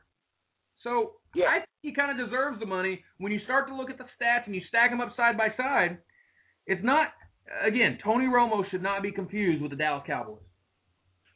[0.83, 1.47] So Yeah.
[1.49, 3.05] I think he kind of deserves the money.
[3.19, 5.53] When you start to look at the stats and you stack them up side by
[5.57, 5.99] side,
[6.67, 7.09] it's not.
[7.63, 10.43] Again, Tony Romo should not be confused with the Dallas Cowboys.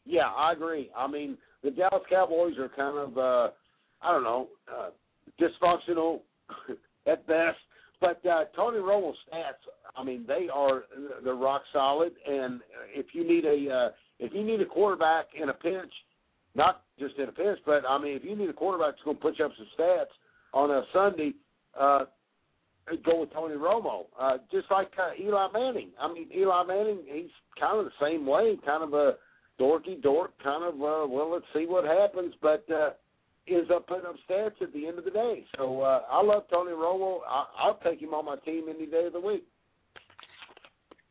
[0.04, 0.90] Yeah, I agree.
[0.96, 3.50] I mean, the Dallas Cowboys are kind of, uh,
[4.02, 4.90] I don't know, uh,
[5.40, 6.20] dysfunctional
[7.06, 7.58] at best.
[8.00, 9.64] But uh, Tony Romo's stats,
[9.96, 10.84] I mean, they are
[11.24, 12.12] they're rock solid.
[12.28, 12.60] And
[12.94, 13.88] if you need a uh,
[14.18, 15.92] if you need a quarterback in a pinch,
[16.54, 19.16] not just in a pinch, but I mean, if you need a quarterback that's going
[19.16, 20.14] to put you up some stats
[20.52, 21.32] on a Sunday,
[21.78, 22.04] uh,
[23.04, 24.06] go with Tony Romo.
[24.18, 25.90] Uh, just like uh, Eli Manning.
[26.00, 29.14] I mean, Eli Manning, he's kind of the same way, kind of a
[29.60, 32.90] dorky dork, kind of uh, well, let's see what happens, but uh,
[33.48, 35.44] ends up putting up stats at the end of the day.
[35.56, 37.18] So uh, I love Tony Romo.
[37.28, 39.44] I, I'll take him on my team any day of the week.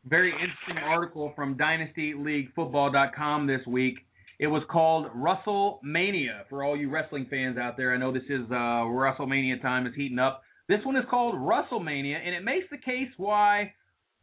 [0.06, 3.98] Very interesting article from DynastyLeagueFootball.com this week.
[4.38, 7.94] It was called WrestleMania for all you wrestling fans out there.
[7.94, 8.54] I know this is uh,
[8.90, 10.42] WrestleMania time is heating up.
[10.68, 13.74] This one is called WrestleMania, and it makes the case why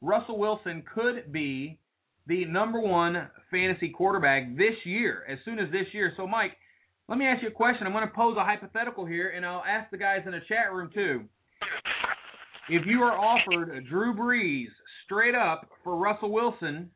[0.01, 1.80] Russell Wilson could be
[2.28, 6.12] the number one fantasy quarterback this year, as soon as this year.
[6.18, 6.51] So, Mike,
[7.07, 7.88] let me ask you a question.
[7.88, 10.74] I'm going to pose a hypothetical here, and I'll ask the guys in the chat
[10.74, 11.24] room too.
[12.70, 14.68] If you are offered Drew Brees
[15.05, 16.89] straight up for Russell Wilson,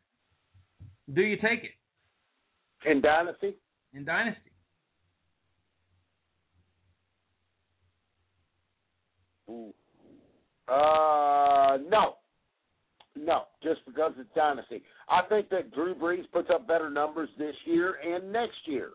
[1.14, 1.72] do you take it
[2.86, 3.56] In Dynasty?
[3.96, 4.52] in Dynasty?
[9.50, 9.74] Ooh.
[10.68, 12.16] Uh, no.
[13.16, 14.84] No, just because it's Dynasty.
[15.10, 18.90] I think that Drew Brees puts up better numbers this year and next year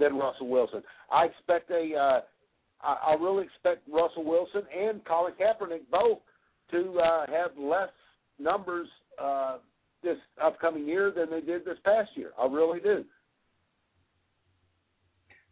[0.00, 0.82] than Russell Wilson.
[1.12, 2.20] I expect a, uh,
[2.82, 6.18] I, I really expect Russell Wilson and Colin Kaepernick both
[6.72, 7.90] to uh, have less
[8.40, 8.88] numbers
[9.22, 9.58] uh,
[10.02, 12.30] this upcoming year than they did this past year.
[12.40, 13.04] I really do.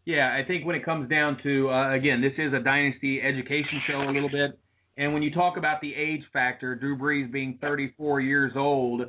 [0.04, 3.80] Yeah, I think when it comes down to uh, again, this is a dynasty education
[3.88, 4.58] show a little bit,
[4.96, 9.02] and when you talk about the age factor, Drew Brees being 34 years old,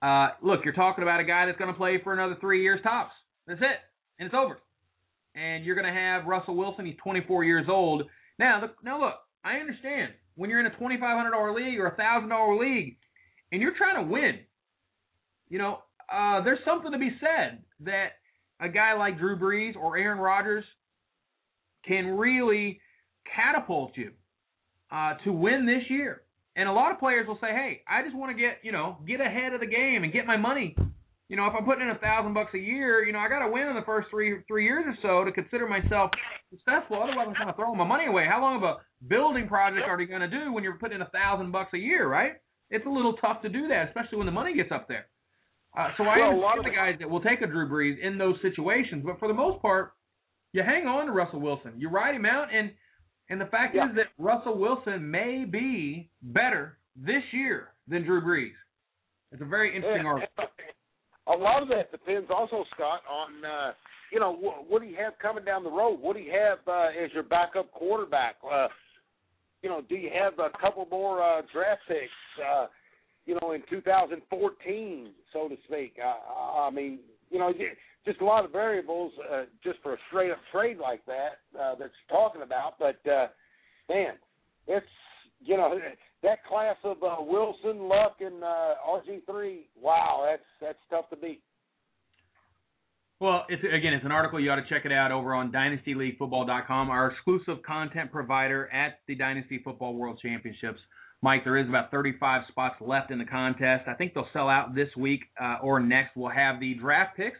[0.00, 2.80] uh, look, you're talking about a guy that's going to play for another three years
[2.84, 3.12] tops.
[3.48, 3.78] That's it,
[4.18, 4.60] and it's over.
[5.34, 6.86] And you're going to have Russell Wilson.
[6.86, 8.04] He's 24 years old
[8.38, 8.60] now.
[8.60, 9.14] Look, now look,
[9.44, 12.96] I understand when you're in a $2,500 league or a thousand dollar league,
[13.50, 14.38] and you're trying to win.
[15.48, 15.78] You know,
[16.12, 18.08] uh, there's something to be said that
[18.60, 20.64] a guy like Drew Brees or Aaron Rodgers
[21.86, 22.80] can really
[23.34, 24.12] catapult you
[24.90, 26.22] uh, to win this year.
[26.56, 28.98] And a lot of players will say, "Hey, I just want to get you know
[29.06, 30.74] get ahead of the game and get my money.
[31.28, 33.40] You know, if I'm putting in a thousand bucks a year, you know, I got
[33.40, 36.10] to win in the first three three years or so to consider myself
[36.50, 37.00] successful.
[37.02, 38.26] Otherwise, I'm kind of throwing my money away.
[38.28, 38.76] How long of a
[39.06, 41.78] building project are you going to do when you're putting in a thousand bucks a
[41.78, 42.32] year, right?
[42.70, 45.06] It's a little tough to do that, especially when the money gets up there.
[45.76, 47.98] Uh, so I Well, lot understand of the guys that will take a Drew Brees
[48.00, 49.92] in those situations, but for the most part,
[50.52, 51.74] you hang on to Russell Wilson.
[51.76, 52.72] You ride him out, and
[53.30, 53.90] and the fact Yeah.
[53.90, 58.54] is that Russell Wilson may be better this year than Drew Brees.
[59.32, 60.44] It's a very interesting Yeah, article.
[61.26, 63.74] a lot of that depends also, Scott, on uh,
[64.10, 66.00] you know what, what do you have coming down the road?
[66.00, 68.36] What do you have uh, as your backup quarterback?
[68.42, 68.68] Uh,
[69.62, 72.10] you know, do you have a couple more uh, draft picks?
[72.42, 72.66] Uh,
[73.28, 75.96] you know, in 2014, so to speak.
[76.02, 76.98] Uh, I mean,
[77.30, 77.52] you know,
[78.06, 81.74] just a lot of variables uh, just for a straight up trade like that uh,
[81.74, 82.78] that you're talking about.
[82.78, 83.26] But uh,
[83.90, 84.14] man,
[84.66, 84.86] it's
[85.44, 85.78] you know
[86.22, 89.58] that class of uh, Wilson, Luck, and uh, RG3.
[89.78, 91.42] Wow, that's that's tough to beat.
[93.20, 94.40] Well, it's again, it's an article.
[94.40, 99.14] You ought to check it out over on DynastyLeagueFootball.com, our exclusive content provider at the
[99.16, 100.80] Dynasty Football World Championships.
[101.22, 103.88] Mike, there is about 35 spots left in the contest.
[103.88, 106.16] I think they'll sell out this week uh, or next.
[106.16, 107.38] We'll have the draft picks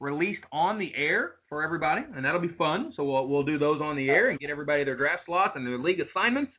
[0.00, 2.92] released on the air for everybody, and that'll be fun.
[2.96, 5.66] So we'll we'll do those on the air and get everybody their draft slots and
[5.66, 6.52] their league assignments.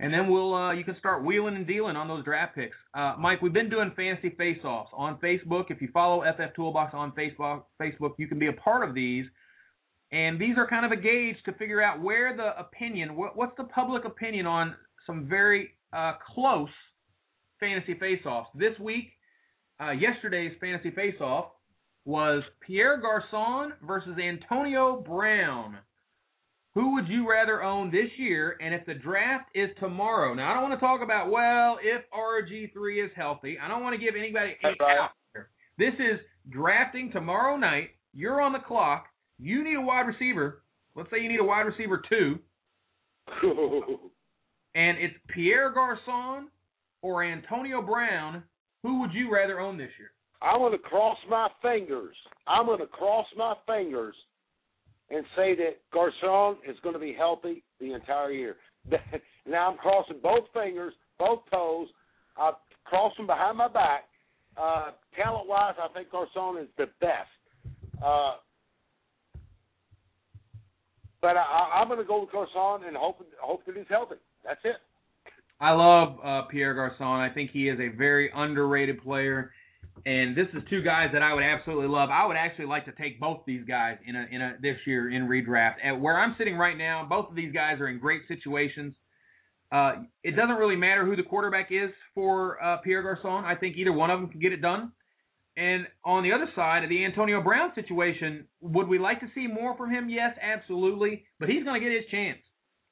[0.00, 2.76] And then we'll uh, you can start wheeling and dealing on those draft picks.
[2.94, 5.70] Uh, Mike, we've been doing fantasy face-offs on Facebook.
[5.70, 9.26] If you follow FF Toolbox on Facebook, Facebook, you can be a part of these.
[10.10, 13.54] And these are kind of a gauge to figure out where the opinion, what, what's
[13.58, 14.74] the public opinion on
[15.08, 16.68] some very uh, close
[17.58, 18.50] fantasy face-offs.
[18.54, 19.06] This week,
[19.82, 21.46] uh, yesterday's fantasy face-off
[22.04, 25.78] was Pierre Garcon versus Antonio Brown.
[26.74, 28.56] Who would you rather own this year?
[28.60, 32.02] And if the draft is tomorrow, now I don't want to talk about well if
[32.12, 33.58] RG3 is healthy.
[33.60, 34.98] I don't want to give anybody any right.
[34.98, 35.48] out here.
[35.76, 37.90] This is drafting tomorrow night.
[38.12, 39.06] You're on the clock.
[39.40, 40.62] You need a wide receiver.
[40.94, 42.38] Let's say you need a wide receiver two,
[44.78, 46.48] and it's Pierre Garcon
[47.02, 48.44] or Antonio Brown.
[48.84, 50.12] Who would you rather own this year?
[50.40, 52.14] I'm going to cross my fingers.
[52.46, 54.14] I'm going to cross my fingers
[55.10, 58.56] and say that Garcon is going to be healthy the entire year.
[59.48, 61.88] now I'm crossing both fingers, both toes.
[62.36, 62.52] I
[62.84, 64.04] cross them behind my back.
[64.56, 67.82] Uh, talent wise, I think Garcon is the best.
[68.00, 68.34] Uh,
[71.20, 74.16] but I, I'm going to go with Garcon and hope hope that he's healthy.
[74.48, 74.76] That's it.
[75.60, 77.20] I love uh, Pierre Garcon.
[77.20, 79.52] I think he is a very underrated player,
[80.06, 82.08] and this is two guys that I would absolutely love.
[82.10, 85.10] I would actually like to take both these guys in a in a this year
[85.10, 85.74] in redraft.
[85.84, 88.94] At where I'm sitting right now, both of these guys are in great situations.
[89.70, 93.44] Uh, it doesn't really matter who the quarterback is for uh, Pierre Garcon.
[93.44, 94.92] I think either one of them can get it done.
[95.58, 99.48] And on the other side of the Antonio Brown situation, would we like to see
[99.48, 100.08] more from him?
[100.08, 101.24] Yes, absolutely.
[101.40, 102.38] But he's going to get his chance.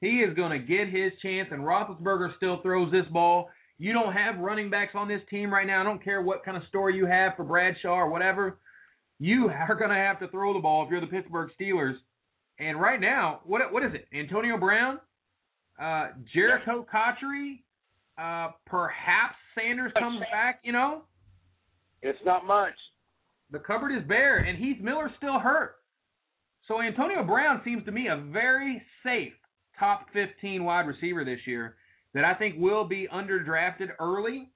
[0.01, 3.49] He is going to get his chance, and Roethlisberger still throws this ball.
[3.79, 5.81] You don't have running backs on this team right now.
[5.81, 8.59] I don't care what kind of story you have for Bradshaw or whatever.
[9.19, 11.95] You are going to have to throw the ball if you're the Pittsburgh Steelers.
[12.59, 14.07] And right now, what what is it?
[14.17, 14.99] Antonio Brown,
[15.79, 17.63] uh, Jerricho Cotchery,
[18.19, 20.61] Uh, perhaps Sanders comes back.
[20.63, 21.03] You know,
[22.03, 22.73] It's not much.
[23.51, 25.77] the cupboard is bare, and Heath Miller's still hurt.
[26.67, 29.35] So Antonio Brown seems to me a very safe
[29.79, 31.77] top 15 wide receiver this year
[32.15, 34.49] that I think will be underdrafted early,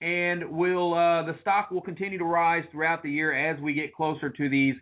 [0.00, 3.94] and will uh, the stock will continue to rise throughout the year as we get
[3.94, 4.74] closer to these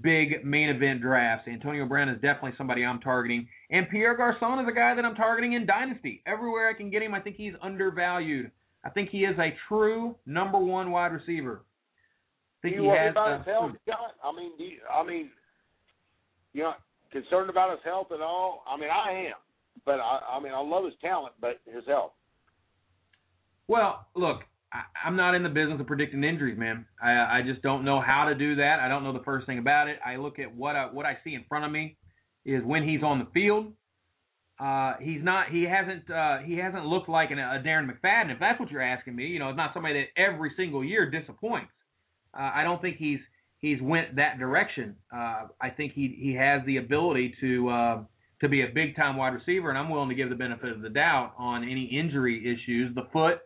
[0.00, 1.46] big main event drafts.
[1.46, 5.14] Antonio Brown is definitely somebody I'm targeting, and Pierre Garcon is a guy that I'm
[5.14, 6.22] targeting in Dynasty.
[6.26, 8.50] Everywhere I can get him, I think he's undervalued.
[8.84, 11.62] I think he is a true number one wide receiver.
[11.62, 13.12] I think you he has.
[13.12, 14.14] about uh, his health, Scott?
[14.22, 15.30] I mean, do you, I mean,
[16.52, 16.72] you know,
[17.14, 18.64] concerned about his health at all?
[18.68, 19.38] I mean, I am,
[19.86, 22.12] but I, I mean, I love his talent, but his health.
[23.68, 24.40] Well, look,
[24.72, 26.84] I, I'm not in the business of predicting injuries, man.
[27.00, 28.80] I, I just don't know how to do that.
[28.80, 29.98] I don't know the first thing about it.
[30.04, 31.96] I look at what I, what I see in front of me
[32.44, 33.72] is when he's on the field.
[34.58, 35.48] Uh, he's not.
[35.50, 36.08] He hasn't.
[36.08, 38.32] Uh, he hasn't looked like an, a Darren McFadden.
[38.32, 41.10] If that's what you're asking me, you know, it's not somebody that every single year
[41.10, 41.72] disappoints.
[42.32, 43.18] Uh, I don't think he's
[43.64, 44.96] he's went that direction.
[45.12, 48.02] Uh, I think he he has the ability to uh,
[48.42, 50.82] to be a big time wide receiver, and I'm willing to give the benefit of
[50.82, 52.94] the doubt on any injury issues.
[52.94, 53.38] The foot,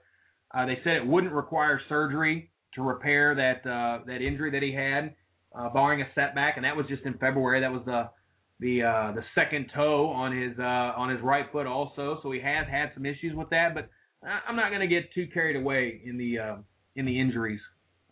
[0.53, 4.75] uh, they said it wouldn't require surgery to repair that uh, that injury that he
[4.75, 5.15] had,
[5.57, 7.61] uh, barring a setback, and that was just in February.
[7.61, 8.11] That was the
[8.59, 12.19] the uh, the second toe on his uh, on his right foot also.
[12.25, 13.89] So he has had some issues with that, but
[14.27, 16.57] I'm not going to get too carried away in the uh,
[16.97, 17.61] in the injuries.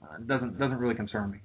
[0.01, 1.39] Uh, doesn't doesn't really concern me.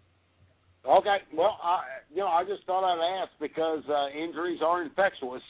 [0.88, 5.42] Okay, well, I, you know, I just thought I'd ask because uh, injuries are infectious.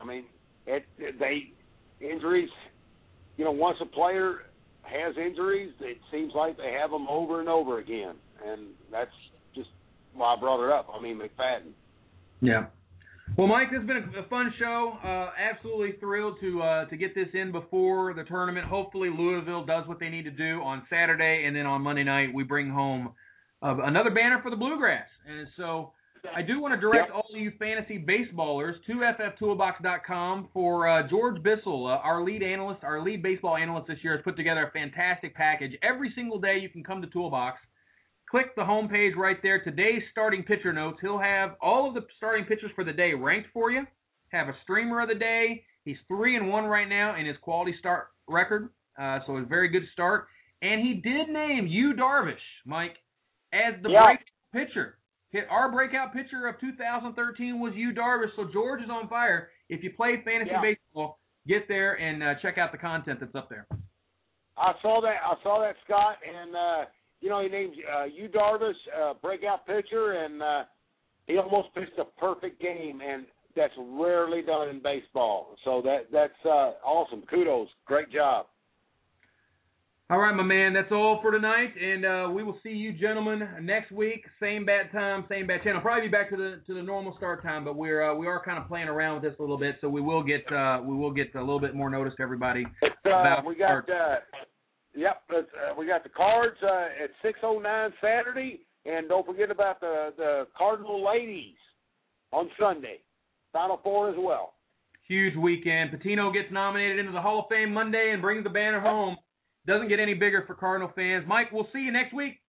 [0.00, 0.24] I mean,
[0.66, 0.86] it,
[1.18, 1.52] they
[2.00, 2.48] injuries.
[3.36, 4.46] You know, once a player
[4.82, 8.14] has injuries, it seems like they have them over and over again,
[8.46, 9.10] and that's
[9.54, 9.68] just
[10.14, 10.88] why I brought it up.
[10.94, 11.72] I mean, McFadden.
[12.40, 12.66] Yeah.
[13.36, 14.98] Well, Mike, this has been a, a fun show.
[15.04, 18.66] Uh, absolutely thrilled to uh, to get this in before the tournament.
[18.66, 22.34] Hopefully, Louisville does what they need to do on Saturday, and then on Monday night
[22.34, 23.12] we bring home
[23.62, 25.06] uh, another banner for the Bluegrass.
[25.28, 25.92] And so,
[26.36, 27.14] I do want to direct Yep.
[27.14, 33.02] all you fantasy baseballers to fftoolbox.com for uh, George Bissell, uh, our lead analyst, our
[33.02, 35.72] lead baseball analyst this year, has put together a fantastic package.
[35.82, 37.58] Every single day you can come to Toolbox
[38.30, 39.62] click the home page right there.
[39.62, 40.98] Today's starting pitcher notes.
[41.00, 43.84] He'll have all of the starting pitchers for the day ranked for you.
[44.30, 45.64] Have a streamer of the day.
[45.84, 49.68] He's three and one right now in his quality start record, uh, so a very
[49.68, 50.28] good start.
[50.62, 52.34] And he did name Yu Darvish,
[52.64, 52.96] Mike,
[53.52, 54.04] as the Yeah.
[54.04, 54.96] breakout pitcher.
[55.30, 58.34] Hit our breakout pitcher of 2013 was Yu Darvish.
[58.34, 59.50] So George is on fire.
[59.68, 60.60] If you play fantasy Yeah.
[60.60, 63.66] baseball, get there and uh, check out the content that's up there.
[64.56, 65.22] I saw that.
[65.24, 66.84] I saw that, Scott, and uh,
[67.20, 70.64] you know he named uh, Yu Darvish uh, breakout pitcher, and uh,
[71.26, 73.24] he almost pitched a perfect game, and
[73.56, 75.56] that's rarely done in baseball.
[75.64, 77.22] So that that's uh, awesome.
[77.30, 78.46] Kudos, great job.
[80.10, 80.72] All right, my man.
[80.72, 84.24] That's all for tonight, and uh, we will see you gentlemen next week.
[84.40, 85.80] Same bat time, same bat channel.
[85.80, 88.42] Probably be back to the to the normal start time, but we're uh, we are
[88.44, 90.96] kind of playing around with this a little bit, so we will get uh, we
[90.96, 92.66] will get a little bit more notice to everybody.
[92.82, 94.16] It's, uh, we got uh,
[94.96, 95.42] yep, uh,
[95.78, 100.08] we got the cards uh, at six oh nine Saturday, and don't forget about the
[100.16, 101.54] the Cardinal ladies
[102.32, 102.98] on Sunday.
[103.52, 104.54] Final four as well.
[105.06, 105.92] Huge weekend.
[105.92, 109.16] Pitino gets nominated into the Hall of Fame Monday and brings the banner home.
[109.70, 111.24] Doesn't get any bigger for Cardinal fans.
[111.28, 112.40] Mike, we'll see you next week.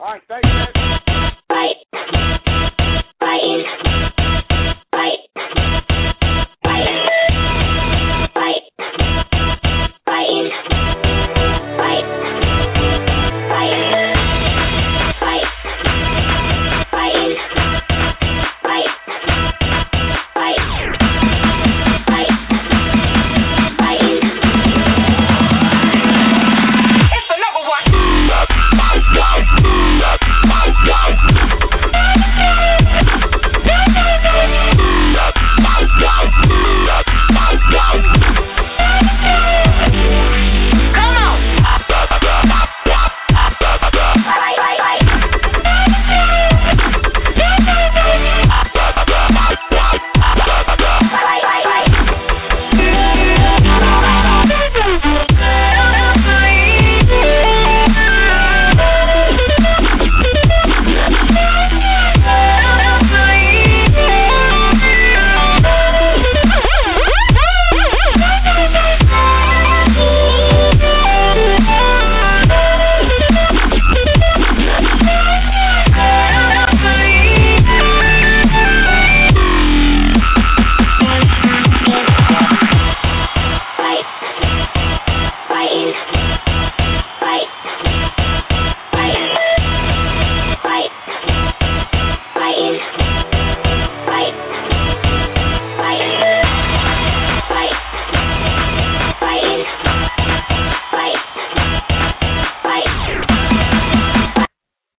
[0.00, 0.98] All right, thanks.